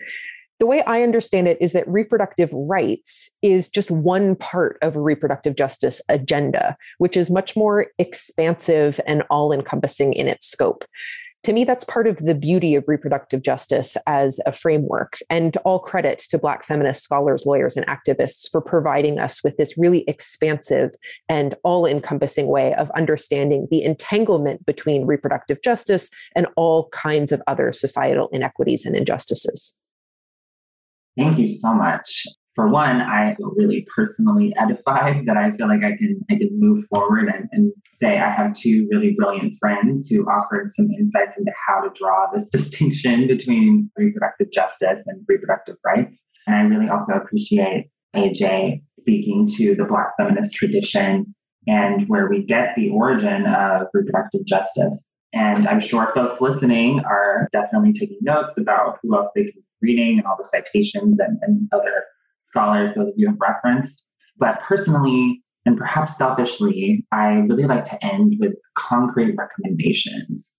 The 0.61 0.67
way 0.67 0.83
I 0.83 1.01
understand 1.01 1.47
it 1.47 1.57
is 1.59 1.73
that 1.73 1.87
reproductive 1.87 2.53
rights 2.53 3.31
is 3.41 3.67
just 3.67 3.89
one 3.89 4.35
part 4.35 4.77
of 4.83 4.95
a 4.95 5.01
reproductive 5.01 5.55
justice 5.55 6.03
agenda, 6.07 6.77
which 6.99 7.17
is 7.17 7.31
much 7.31 7.57
more 7.57 7.87
expansive 7.97 9.01
and 9.07 9.23
all 9.31 9.51
encompassing 9.51 10.13
in 10.13 10.27
its 10.27 10.47
scope 10.47 10.85
to 11.43 11.53
me, 11.53 11.63
that's 11.63 11.83
part 11.83 12.05
of 12.05 12.17
the 12.17 12.35
beauty 12.35 12.75
of 12.75 12.87
reproductive 12.87 13.41
justice 13.41 13.97
as 14.05 14.39
a 14.45 14.53
framework. 14.53 15.17
And 15.29 15.57
all 15.65 15.79
credit 15.79 16.19
to 16.29 16.37
Black 16.37 16.63
feminist 16.63 17.03
scholars, 17.03 17.45
lawyers, 17.47 17.75
and 17.75 17.85
activists 17.87 18.49
for 18.51 18.61
providing 18.61 19.17
us 19.17 19.43
with 19.43 19.57
this 19.57 19.75
really 19.75 20.03
expansive 20.07 20.91
and 21.27 21.55
all 21.63 21.87
encompassing 21.87 22.47
way 22.47 22.75
of 22.75 22.91
understanding 22.91 23.67
the 23.71 23.83
entanglement 23.83 24.65
between 24.67 25.07
reproductive 25.07 25.63
justice 25.63 26.11
and 26.35 26.45
all 26.55 26.89
kinds 26.89 27.31
of 27.31 27.41
other 27.47 27.73
societal 27.73 28.29
inequities 28.31 28.85
and 28.85 28.95
injustices. 28.95 29.79
Thank 31.17 31.37
you 31.39 31.47
so 31.47 31.73
much 31.73 32.25
for 32.55 32.67
one, 32.67 33.01
I 33.01 33.35
feel 33.35 33.53
really 33.55 33.87
personally 33.95 34.53
edified 34.59 35.25
that 35.25 35.37
I 35.37 35.51
feel 35.51 35.67
like 35.67 35.83
I 35.83 35.95
can 35.95 36.21
I 36.29 36.35
can 36.35 36.49
move 36.51 36.85
forward 36.89 37.29
and, 37.29 37.47
and 37.51 37.73
say 37.93 38.19
I 38.19 38.29
have 38.29 38.53
two 38.53 38.87
really 38.91 39.15
brilliant 39.17 39.53
friends 39.59 40.07
who 40.07 40.25
offered 40.25 40.69
some 40.69 40.89
insights 40.99 41.37
into 41.37 41.51
how 41.67 41.81
to 41.81 41.89
draw 41.95 42.27
this 42.33 42.49
distinction 42.51 43.27
between 43.27 43.89
reproductive 43.95 44.51
justice 44.51 45.01
and 45.05 45.23
reproductive 45.27 45.77
rights. 45.85 46.21
And 46.45 46.55
I 46.55 46.61
really 46.61 46.89
also 46.89 47.13
appreciate 47.13 47.89
AJ 48.15 48.81
speaking 48.99 49.47
to 49.57 49.75
the 49.75 49.85
Black 49.85 50.09
feminist 50.17 50.53
tradition 50.53 51.33
and 51.67 52.03
where 52.07 52.27
we 52.29 52.43
get 52.43 52.73
the 52.75 52.89
origin 52.89 53.45
of 53.45 53.87
reproductive 53.93 54.45
justice. 54.45 55.03
And 55.33 55.67
I'm 55.67 55.79
sure 55.79 56.11
folks 56.13 56.41
listening 56.41 57.01
are 57.05 57.47
definitely 57.53 57.93
taking 57.93 58.17
notes 58.21 58.53
about 58.57 58.99
who 59.01 59.15
else 59.15 59.29
they 59.35 59.43
can 59.43 59.53
be 59.55 59.63
reading 59.81 60.17
and 60.17 60.27
all 60.27 60.35
the 60.37 60.45
citations 60.45 61.17
and, 61.19 61.37
and 61.41 61.69
other 61.71 62.03
scholars, 62.45 62.91
those 62.95 63.07
of 63.07 63.13
you 63.15 63.27
have 63.27 63.37
referenced. 63.39 64.05
But 64.37 64.61
personally, 64.61 65.43
and 65.65 65.77
perhaps 65.77 66.17
selfishly, 66.17 67.05
I 67.11 67.33
really 67.47 67.65
like 67.65 67.85
to 67.85 68.05
end 68.05 68.35
with 68.39 68.53
concrete 68.75 69.35
recommendations. 69.35 70.51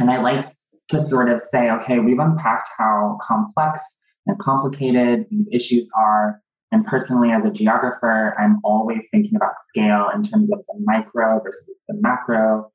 And 0.00 0.10
I 0.10 0.20
like 0.20 0.56
to 0.88 1.00
sort 1.00 1.30
of 1.30 1.40
say, 1.42 1.70
okay, 1.70 1.98
we've 1.98 2.18
unpacked 2.18 2.68
how 2.78 3.18
complex 3.22 3.82
and 4.26 4.38
complicated 4.38 5.26
these 5.30 5.48
issues 5.52 5.86
are. 5.96 6.40
And 6.70 6.86
personally, 6.86 7.30
as 7.30 7.44
a 7.44 7.50
geographer, 7.50 8.34
I'm 8.38 8.58
always 8.64 9.06
thinking 9.10 9.36
about 9.36 9.52
scale 9.68 10.06
in 10.14 10.22
terms 10.22 10.50
of 10.52 10.60
the 10.66 10.80
micro 10.84 11.40
versus 11.42 11.64
the 11.88 11.96
macro. 12.00 12.70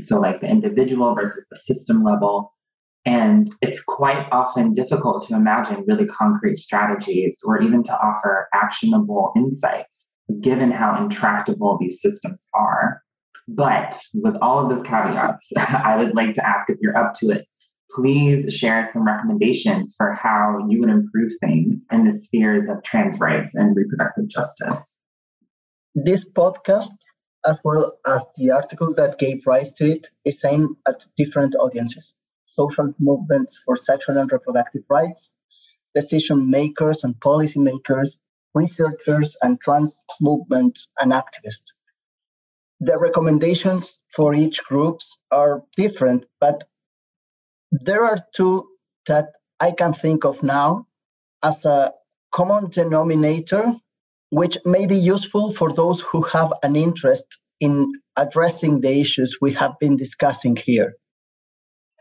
So, 0.00 0.20
like 0.20 0.40
the 0.40 0.48
individual 0.48 1.14
versus 1.14 1.44
the 1.50 1.56
system 1.56 2.04
level. 2.04 2.54
And 3.04 3.52
it's 3.60 3.82
quite 3.82 4.28
often 4.30 4.74
difficult 4.74 5.26
to 5.26 5.34
imagine 5.34 5.84
really 5.88 6.06
concrete 6.06 6.58
strategies 6.58 7.40
or 7.42 7.60
even 7.60 7.82
to 7.84 7.92
offer 7.92 8.48
actionable 8.54 9.32
insights, 9.36 10.08
given 10.40 10.70
how 10.70 11.02
intractable 11.02 11.78
these 11.80 12.00
systems 12.00 12.46
are. 12.54 13.02
But 13.48 14.00
with 14.14 14.36
all 14.40 14.62
of 14.62 14.74
those 14.74 14.86
caveats, 14.86 15.50
I 15.56 15.96
would 15.96 16.14
like 16.14 16.34
to 16.36 16.46
ask 16.46 16.70
if 16.70 16.78
you're 16.80 16.96
up 16.96 17.14
to 17.16 17.30
it, 17.30 17.46
please 17.94 18.54
share 18.54 18.88
some 18.90 19.04
recommendations 19.04 19.94
for 19.96 20.14
how 20.14 20.64
you 20.68 20.80
would 20.80 20.90
improve 20.90 21.32
things 21.40 21.82
in 21.90 22.06
the 22.06 22.16
spheres 22.16 22.68
of 22.68 22.82
trans 22.84 23.18
rights 23.18 23.54
and 23.54 23.76
reproductive 23.76 24.28
justice. 24.28 24.98
This 25.94 26.28
podcast, 26.28 26.90
as 27.46 27.60
well 27.64 27.92
as 28.06 28.24
the 28.36 28.50
article 28.50 28.94
that 28.94 29.18
gave 29.18 29.46
rise 29.46 29.72
to 29.74 29.86
it, 29.86 30.08
is 30.24 30.44
aimed 30.44 30.76
at 30.86 31.04
different 31.16 31.54
audiences 31.56 32.14
social 32.52 32.92
movements 32.98 33.56
for 33.64 33.76
sexual 33.76 34.18
and 34.18 34.30
reproductive 34.30 34.84
rights, 34.88 35.36
decision 35.94 36.50
makers 36.50 37.04
and 37.04 37.18
policy 37.20 37.60
makers, 37.60 38.18
researchers 38.54 39.36
and 39.42 39.60
trans 39.60 40.02
movements 40.20 40.88
and 41.00 41.12
activists. 41.12 41.72
The 42.80 42.98
recommendations 42.98 44.00
for 44.08 44.34
each 44.34 44.64
groups 44.64 45.16
are 45.30 45.62
different, 45.76 46.26
but 46.40 46.64
there 47.70 48.04
are 48.04 48.18
two 48.34 48.68
that 49.06 49.28
I 49.60 49.70
can 49.70 49.92
think 49.92 50.24
of 50.24 50.42
now 50.42 50.86
as 51.42 51.64
a 51.64 51.92
common 52.30 52.68
denominator, 52.68 53.74
which 54.32 54.56
may 54.64 54.86
be 54.86 54.96
useful 54.96 55.52
for 55.52 55.70
those 55.70 56.00
who 56.00 56.22
have 56.22 56.50
an 56.62 56.74
interest 56.74 57.38
in 57.60 57.92
addressing 58.16 58.80
the 58.80 58.98
issues 58.98 59.36
we 59.42 59.52
have 59.52 59.72
been 59.78 59.94
discussing 59.94 60.56
here. 60.56 60.94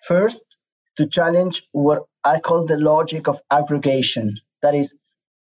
First, 0.07 0.45
to 0.95 1.07
challenge 1.07 1.63
what 1.73 2.03
I 2.23 2.39
call 2.39 2.65
the 2.65 2.77
logic 2.77 3.27
of 3.27 3.41
aggregation. 3.51 4.39
That 4.61 4.75
is, 4.75 4.95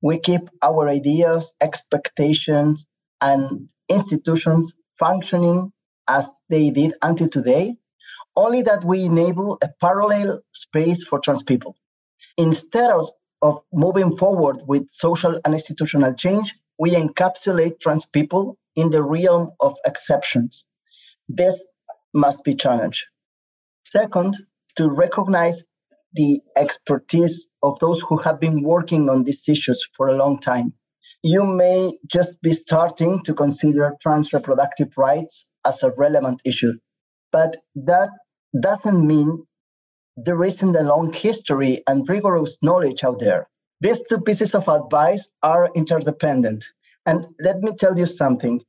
we 0.01 0.19
keep 0.19 0.49
our 0.61 0.87
ideas, 0.87 1.53
expectations, 1.59 2.85
and 3.19 3.69
institutions 3.89 4.73
functioning 4.97 5.73
as 6.07 6.31
they 6.47 6.69
did 6.69 6.93
until 7.01 7.27
today, 7.27 7.75
only 8.37 8.61
that 8.61 8.85
we 8.85 9.03
enable 9.03 9.57
a 9.61 9.67
parallel 9.81 10.39
space 10.53 11.03
for 11.03 11.19
trans 11.19 11.43
people. 11.43 11.75
Instead 12.37 12.89
of, 12.89 13.09
of 13.41 13.59
moving 13.73 14.15
forward 14.15 14.61
with 14.65 14.89
social 14.89 15.41
and 15.43 15.53
institutional 15.53 16.13
change, 16.13 16.55
we 16.79 16.91
encapsulate 16.91 17.79
trans 17.79 18.05
people 18.05 18.57
in 18.75 18.89
the 18.89 19.03
realm 19.03 19.51
of 19.59 19.75
exceptions. 19.85 20.63
This 21.27 21.67
must 22.13 22.43
be 22.43 22.55
challenged. 22.55 23.05
Second, 23.85 24.37
to 24.77 24.89
recognize 24.89 25.65
the 26.13 26.41
expertise 26.55 27.47
of 27.61 27.77
those 27.79 28.01
who 28.01 28.17
have 28.17 28.39
been 28.39 28.63
working 28.63 29.09
on 29.09 29.23
these 29.25 29.47
issues 29.49 29.87
for 29.95 30.07
a 30.07 30.15
long 30.15 30.39
time. 30.39 30.73
You 31.21 31.43
may 31.43 31.97
just 32.07 32.41
be 32.41 32.53
starting 32.53 33.21
to 33.23 33.33
consider 33.33 33.95
trans 34.01 34.31
reproductive 34.31 34.97
rights 34.97 35.53
as 35.65 35.83
a 35.83 35.93
relevant 35.97 36.41
issue, 36.45 36.73
but 37.31 37.57
that 37.75 38.09
doesn't 38.59 39.05
mean 39.05 39.45
there 40.15 40.43
isn't 40.43 40.75
a 40.75 40.83
long 40.83 41.13
history 41.13 41.83
and 41.87 42.07
rigorous 42.07 42.57
knowledge 42.61 43.03
out 43.03 43.19
there. 43.19 43.47
These 43.81 44.01
two 44.09 44.19
pieces 44.19 44.55
of 44.55 44.67
advice 44.67 45.29
are 45.41 45.69
interdependent. 45.73 46.65
And 47.05 47.27
let 47.39 47.59
me 47.59 47.75
tell 47.77 47.97
you 47.97 48.05
something. 48.05 48.61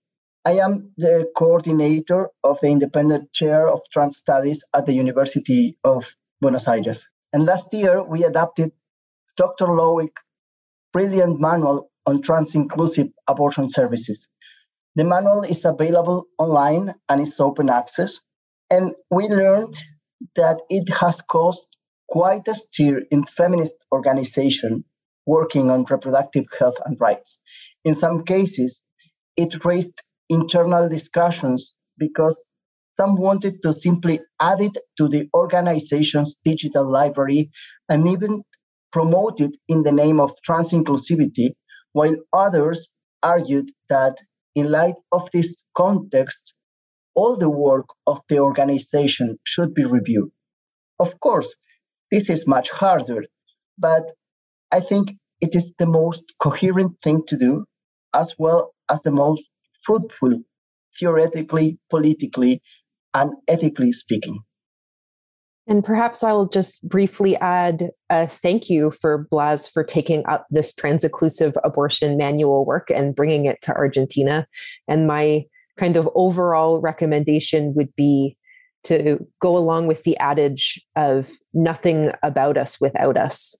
I 0.44 0.58
am 0.58 0.92
the 0.96 1.28
coordinator 1.36 2.28
of 2.44 2.60
the 2.60 2.68
independent 2.68 3.32
chair 3.32 3.66
of 3.66 3.80
trans 3.92 4.18
studies 4.18 4.64
at 4.72 4.86
the 4.86 4.92
University 4.92 5.76
of 5.82 6.06
Buenos 6.40 6.68
Aires. 6.68 7.10
And 7.32 7.44
last 7.44 7.74
year, 7.74 8.04
we 8.04 8.22
adopted 8.22 8.70
Dr. 9.36 9.66
Lowik's 9.66 10.22
brilliant 10.92 11.40
manual 11.40 11.90
on 12.06 12.22
trans 12.22 12.54
inclusive 12.54 13.08
abortion 13.26 13.68
services. 13.68 14.28
The 14.94 15.02
manual 15.02 15.42
is 15.42 15.64
available 15.64 16.26
online 16.38 16.94
and 17.08 17.20
is 17.20 17.40
open 17.40 17.68
access. 17.68 18.20
And 18.70 18.94
we 19.10 19.28
learned 19.28 19.74
that 20.36 20.60
it 20.68 20.88
has 21.00 21.20
caused 21.20 21.66
quite 22.08 22.46
a 22.46 22.54
stir 22.54 23.02
in 23.10 23.24
feminist 23.24 23.74
organizations 23.92 24.84
working 25.26 25.70
on 25.70 25.84
reproductive 25.88 26.44
health 26.58 26.76
and 26.84 26.96
rights. 27.00 27.42
In 27.84 27.94
some 27.94 28.24
cases, 28.24 28.82
it 29.36 29.64
raised 29.64 30.02
internal 30.28 30.88
discussions 30.88 31.74
because 31.98 32.52
some 32.96 33.16
wanted 33.16 33.62
to 33.62 33.72
simply 33.72 34.20
add 34.40 34.60
it 34.60 34.76
to 34.98 35.08
the 35.08 35.28
organization's 35.34 36.36
digital 36.44 36.90
library 36.90 37.50
and 37.88 38.08
even 38.08 38.42
promote 38.92 39.40
it 39.40 39.56
in 39.68 39.82
the 39.82 39.92
name 39.92 40.20
of 40.20 40.32
trans 40.44 40.72
inclusivity, 40.72 41.54
while 41.92 42.16
others 42.32 42.90
argued 43.22 43.70
that 43.88 44.18
in 44.54 44.70
light 44.70 44.96
of 45.12 45.28
this 45.32 45.64
context, 45.76 46.54
all 47.14 47.36
the 47.36 47.50
work 47.50 47.86
of 48.06 48.20
the 48.28 48.38
organization 48.38 49.38
should 49.44 49.74
be 49.74 49.84
reviewed. 49.84 50.30
Of 50.98 51.18
course, 51.20 51.54
this 52.10 52.28
is 52.28 52.46
much 52.46 52.70
harder, 52.70 53.24
but 53.78 54.10
I 54.72 54.80
think 54.80 55.12
it 55.40 55.54
is 55.54 55.72
the 55.78 55.86
most 55.86 56.22
coherent 56.40 57.00
thing 57.00 57.24
to 57.26 57.36
do, 57.36 57.64
as 58.14 58.34
well 58.38 58.72
as 58.90 59.02
the 59.02 59.10
most 59.10 59.42
fruitful, 59.82 60.40
theoretically, 60.98 61.78
politically, 61.88 62.62
and 63.14 63.34
ethically 63.48 63.92
speaking. 63.92 64.38
And 65.66 65.84
perhaps 65.84 66.24
I'll 66.24 66.48
just 66.48 66.86
briefly 66.88 67.36
add 67.36 67.90
a 68.08 68.26
thank 68.26 68.68
you 68.68 68.90
for 68.90 69.28
Blas 69.30 69.68
for 69.68 69.84
taking 69.84 70.26
up 70.26 70.46
this 70.50 70.74
trans-inclusive 70.74 71.56
abortion 71.62 72.16
manual 72.16 72.66
work 72.66 72.90
and 72.90 73.14
bringing 73.14 73.44
it 73.44 73.58
to 73.62 73.72
Argentina. 73.74 74.46
And 74.88 75.06
my 75.06 75.44
kind 75.78 75.96
of 75.96 76.08
overall 76.14 76.80
recommendation 76.80 77.72
would 77.76 77.94
be 77.94 78.36
to 78.82 79.18
go 79.40 79.56
along 79.56 79.86
with 79.86 80.02
the 80.02 80.16
adage 80.18 80.84
of 80.96 81.30
nothing 81.52 82.12
about 82.22 82.56
us 82.56 82.80
without 82.80 83.16
us. 83.16 83.54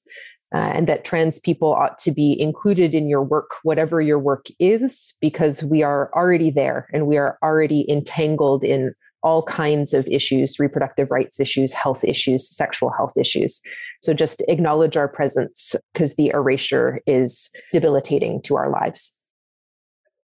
Uh, 0.52 0.58
and 0.58 0.88
that 0.88 1.04
trans 1.04 1.38
people 1.38 1.72
ought 1.72 1.98
to 1.98 2.10
be 2.10 2.36
included 2.40 2.92
in 2.92 3.08
your 3.08 3.22
work, 3.22 3.50
whatever 3.62 4.00
your 4.00 4.18
work 4.18 4.46
is, 4.58 5.14
because 5.20 5.62
we 5.62 5.82
are 5.82 6.10
already 6.12 6.50
there 6.50 6.88
and 6.92 7.06
we 7.06 7.16
are 7.16 7.38
already 7.42 7.88
entangled 7.88 8.64
in 8.64 8.92
all 9.22 9.42
kinds 9.44 9.92
of 9.94 10.08
issues 10.08 10.58
reproductive 10.58 11.10
rights 11.10 11.38
issues, 11.38 11.72
health 11.72 12.04
issues, 12.04 12.48
sexual 12.48 12.90
health 12.90 13.12
issues. 13.16 13.60
So 14.02 14.14
just 14.14 14.42
acknowledge 14.48 14.96
our 14.96 15.08
presence 15.08 15.76
because 15.92 16.16
the 16.16 16.28
erasure 16.28 17.00
is 17.06 17.50
debilitating 17.72 18.42
to 18.42 18.56
our 18.56 18.70
lives. 18.70 19.20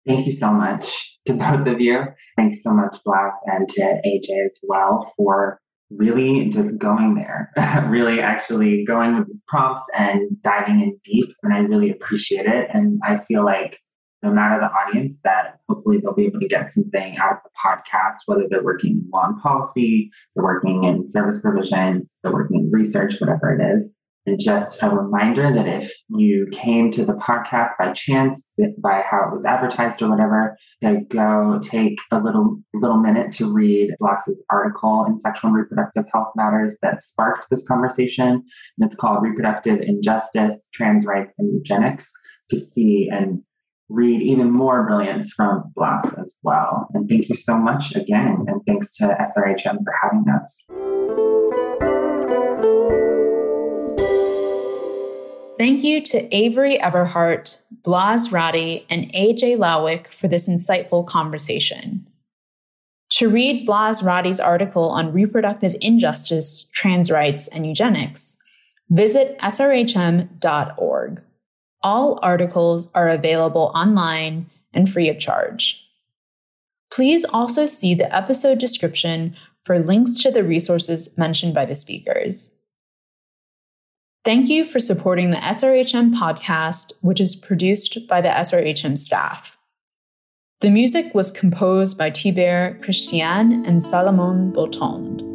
Thank 0.06 0.26
you 0.26 0.32
so 0.32 0.52
much 0.52 1.18
to 1.26 1.34
both 1.34 1.66
of 1.66 1.80
you. 1.80 2.04
Thanks 2.36 2.62
so 2.62 2.70
much, 2.70 2.96
Blas, 3.04 3.32
and 3.46 3.68
to 3.70 3.80
AJ 3.80 4.46
as 4.46 4.58
well 4.62 5.12
for 5.16 5.60
really 5.96 6.50
just 6.50 6.78
going 6.78 7.14
there, 7.14 7.50
really 7.88 8.20
actually 8.20 8.84
going 8.84 9.16
with 9.16 9.28
these 9.28 9.40
prompts 9.48 9.82
and 9.96 10.40
diving 10.42 10.80
in 10.80 10.98
deep. 11.04 11.34
And 11.42 11.52
I 11.52 11.58
really 11.58 11.90
appreciate 11.90 12.46
it. 12.46 12.68
And 12.72 13.00
I 13.04 13.18
feel 13.18 13.44
like 13.44 13.78
no 14.22 14.32
matter 14.32 14.58
the 14.58 14.70
audience, 14.70 15.16
that 15.22 15.58
hopefully 15.68 15.98
they'll 15.98 16.14
be 16.14 16.26
able 16.26 16.40
to 16.40 16.48
get 16.48 16.72
something 16.72 17.16
out 17.18 17.32
of 17.32 17.38
the 17.44 17.50
podcast, 17.62 18.18
whether 18.26 18.46
they're 18.48 18.64
working 18.64 18.92
in 18.92 19.10
law 19.12 19.26
and 19.26 19.40
policy, 19.40 20.10
they're 20.34 20.44
working 20.44 20.84
in 20.84 21.08
service 21.08 21.40
provision, 21.40 22.08
they're 22.22 22.32
working 22.32 22.60
in 22.60 22.70
research, 22.70 23.20
whatever 23.20 23.54
it 23.54 23.76
is. 23.76 23.94
And 24.26 24.40
just 24.40 24.82
a 24.82 24.88
reminder 24.88 25.52
that 25.54 25.66
if 25.66 25.92
you 26.08 26.48
came 26.50 26.90
to 26.92 27.04
the 27.04 27.12
podcast 27.12 27.72
by 27.78 27.92
chance, 27.92 28.46
by 28.78 29.02
how 29.02 29.28
it 29.28 29.36
was 29.36 29.44
advertised 29.44 30.00
or 30.00 30.08
whatever, 30.08 30.56
to 30.82 31.00
go 31.10 31.60
take 31.62 31.98
a 32.10 32.18
little 32.18 32.58
little 32.72 32.96
minute 32.96 33.32
to 33.32 33.52
read 33.52 33.90
Blas's 33.98 34.42
article 34.50 35.04
in 35.06 35.20
Sexual 35.20 35.50
and 35.50 35.56
Reproductive 35.56 36.04
Health 36.12 36.32
Matters 36.36 36.76
that 36.80 37.02
sparked 37.02 37.48
this 37.50 37.64
conversation. 37.68 38.26
And 38.26 38.90
it's 38.90 38.96
called 38.96 39.22
Reproductive 39.22 39.80
Injustice, 39.82 40.68
Trans 40.72 41.04
Rights, 41.04 41.34
and 41.38 41.52
Eugenics 41.52 42.10
to 42.48 42.56
see 42.56 43.10
and 43.12 43.42
read 43.90 44.22
even 44.22 44.50
more 44.50 44.86
brilliance 44.86 45.32
from 45.32 45.64
Blas 45.74 46.06
as 46.18 46.34
well. 46.42 46.88
And 46.94 47.08
thank 47.08 47.28
you 47.28 47.36
so 47.36 47.58
much 47.58 47.94
again. 47.94 48.44
And 48.48 48.60
thanks 48.66 48.96
to 48.96 49.04
SRHM 49.04 49.76
for 49.84 49.94
having 50.02 50.24
us. 50.34 50.66
Thank 55.56 55.84
you 55.84 56.02
to 56.02 56.34
Avery 56.34 56.78
Everhart, 56.78 57.60
Blas 57.84 58.28
Radi, 58.28 58.84
and 58.90 59.12
AJ 59.12 59.56
Lowik 59.56 60.08
for 60.08 60.26
this 60.26 60.48
insightful 60.48 61.06
conversation. 61.06 62.06
To 63.10 63.28
read 63.28 63.64
Blas 63.64 64.02
Radi's 64.02 64.40
article 64.40 64.88
on 64.90 65.12
reproductive 65.12 65.76
injustice, 65.80 66.68
trans 66.72 67.10
rights, 67.10 67.46
and 67.48 67.64
eugenics, 67.64 68.36
visit 68.90 69.38
srhm.org. 69.38 71.22
All 71.82 72.18
articles 72.22 72.90
are 72.92 73.08
available 73.08 73.70
online 73.74 74.50
and 74.72 74.88
free 74.88 75.08
of 75.08 75.20
charge. 75.20 75.86
Please 76.90 77.24
also 77.24 77.66
see 77.66 77.94
the 77.94 78.14
episode 78.14 78.58
description 78.58 79.36
for 79.64 79.78
links 79.78 80.20
to 80.22 80.30
the 80.30 80.42
resources 80.42 81.16
mentioned 81.16 81.54
by 81.54 81.64
the 81.64 81.74
speakers. 81.74 82.53
Thank 84.24 84.48
you 84.48 84.64
for 84.64 84.78
supporting 84.78 85.32
the 85.32 85.36
SRHM 85.36 86.14
podcast, 86.14 86.92
which 87.02 87.20
is 87.20 87.36
produced 87.36 88.08
by 88.08 88.22
the 88.22 88.30
SRHM 88.30 88.96
staff. 88.96 89.58
The 90.60 90.70
music 90.70 91.14
was 91.14 91.30
composed 91.30 91.98
by 91.98 92.08
Tiber 92.08 92.78
Christian 92.80 93.66
and 93.66 93.82
Salomon 93.82 94.50
Botond. 94.50 95.33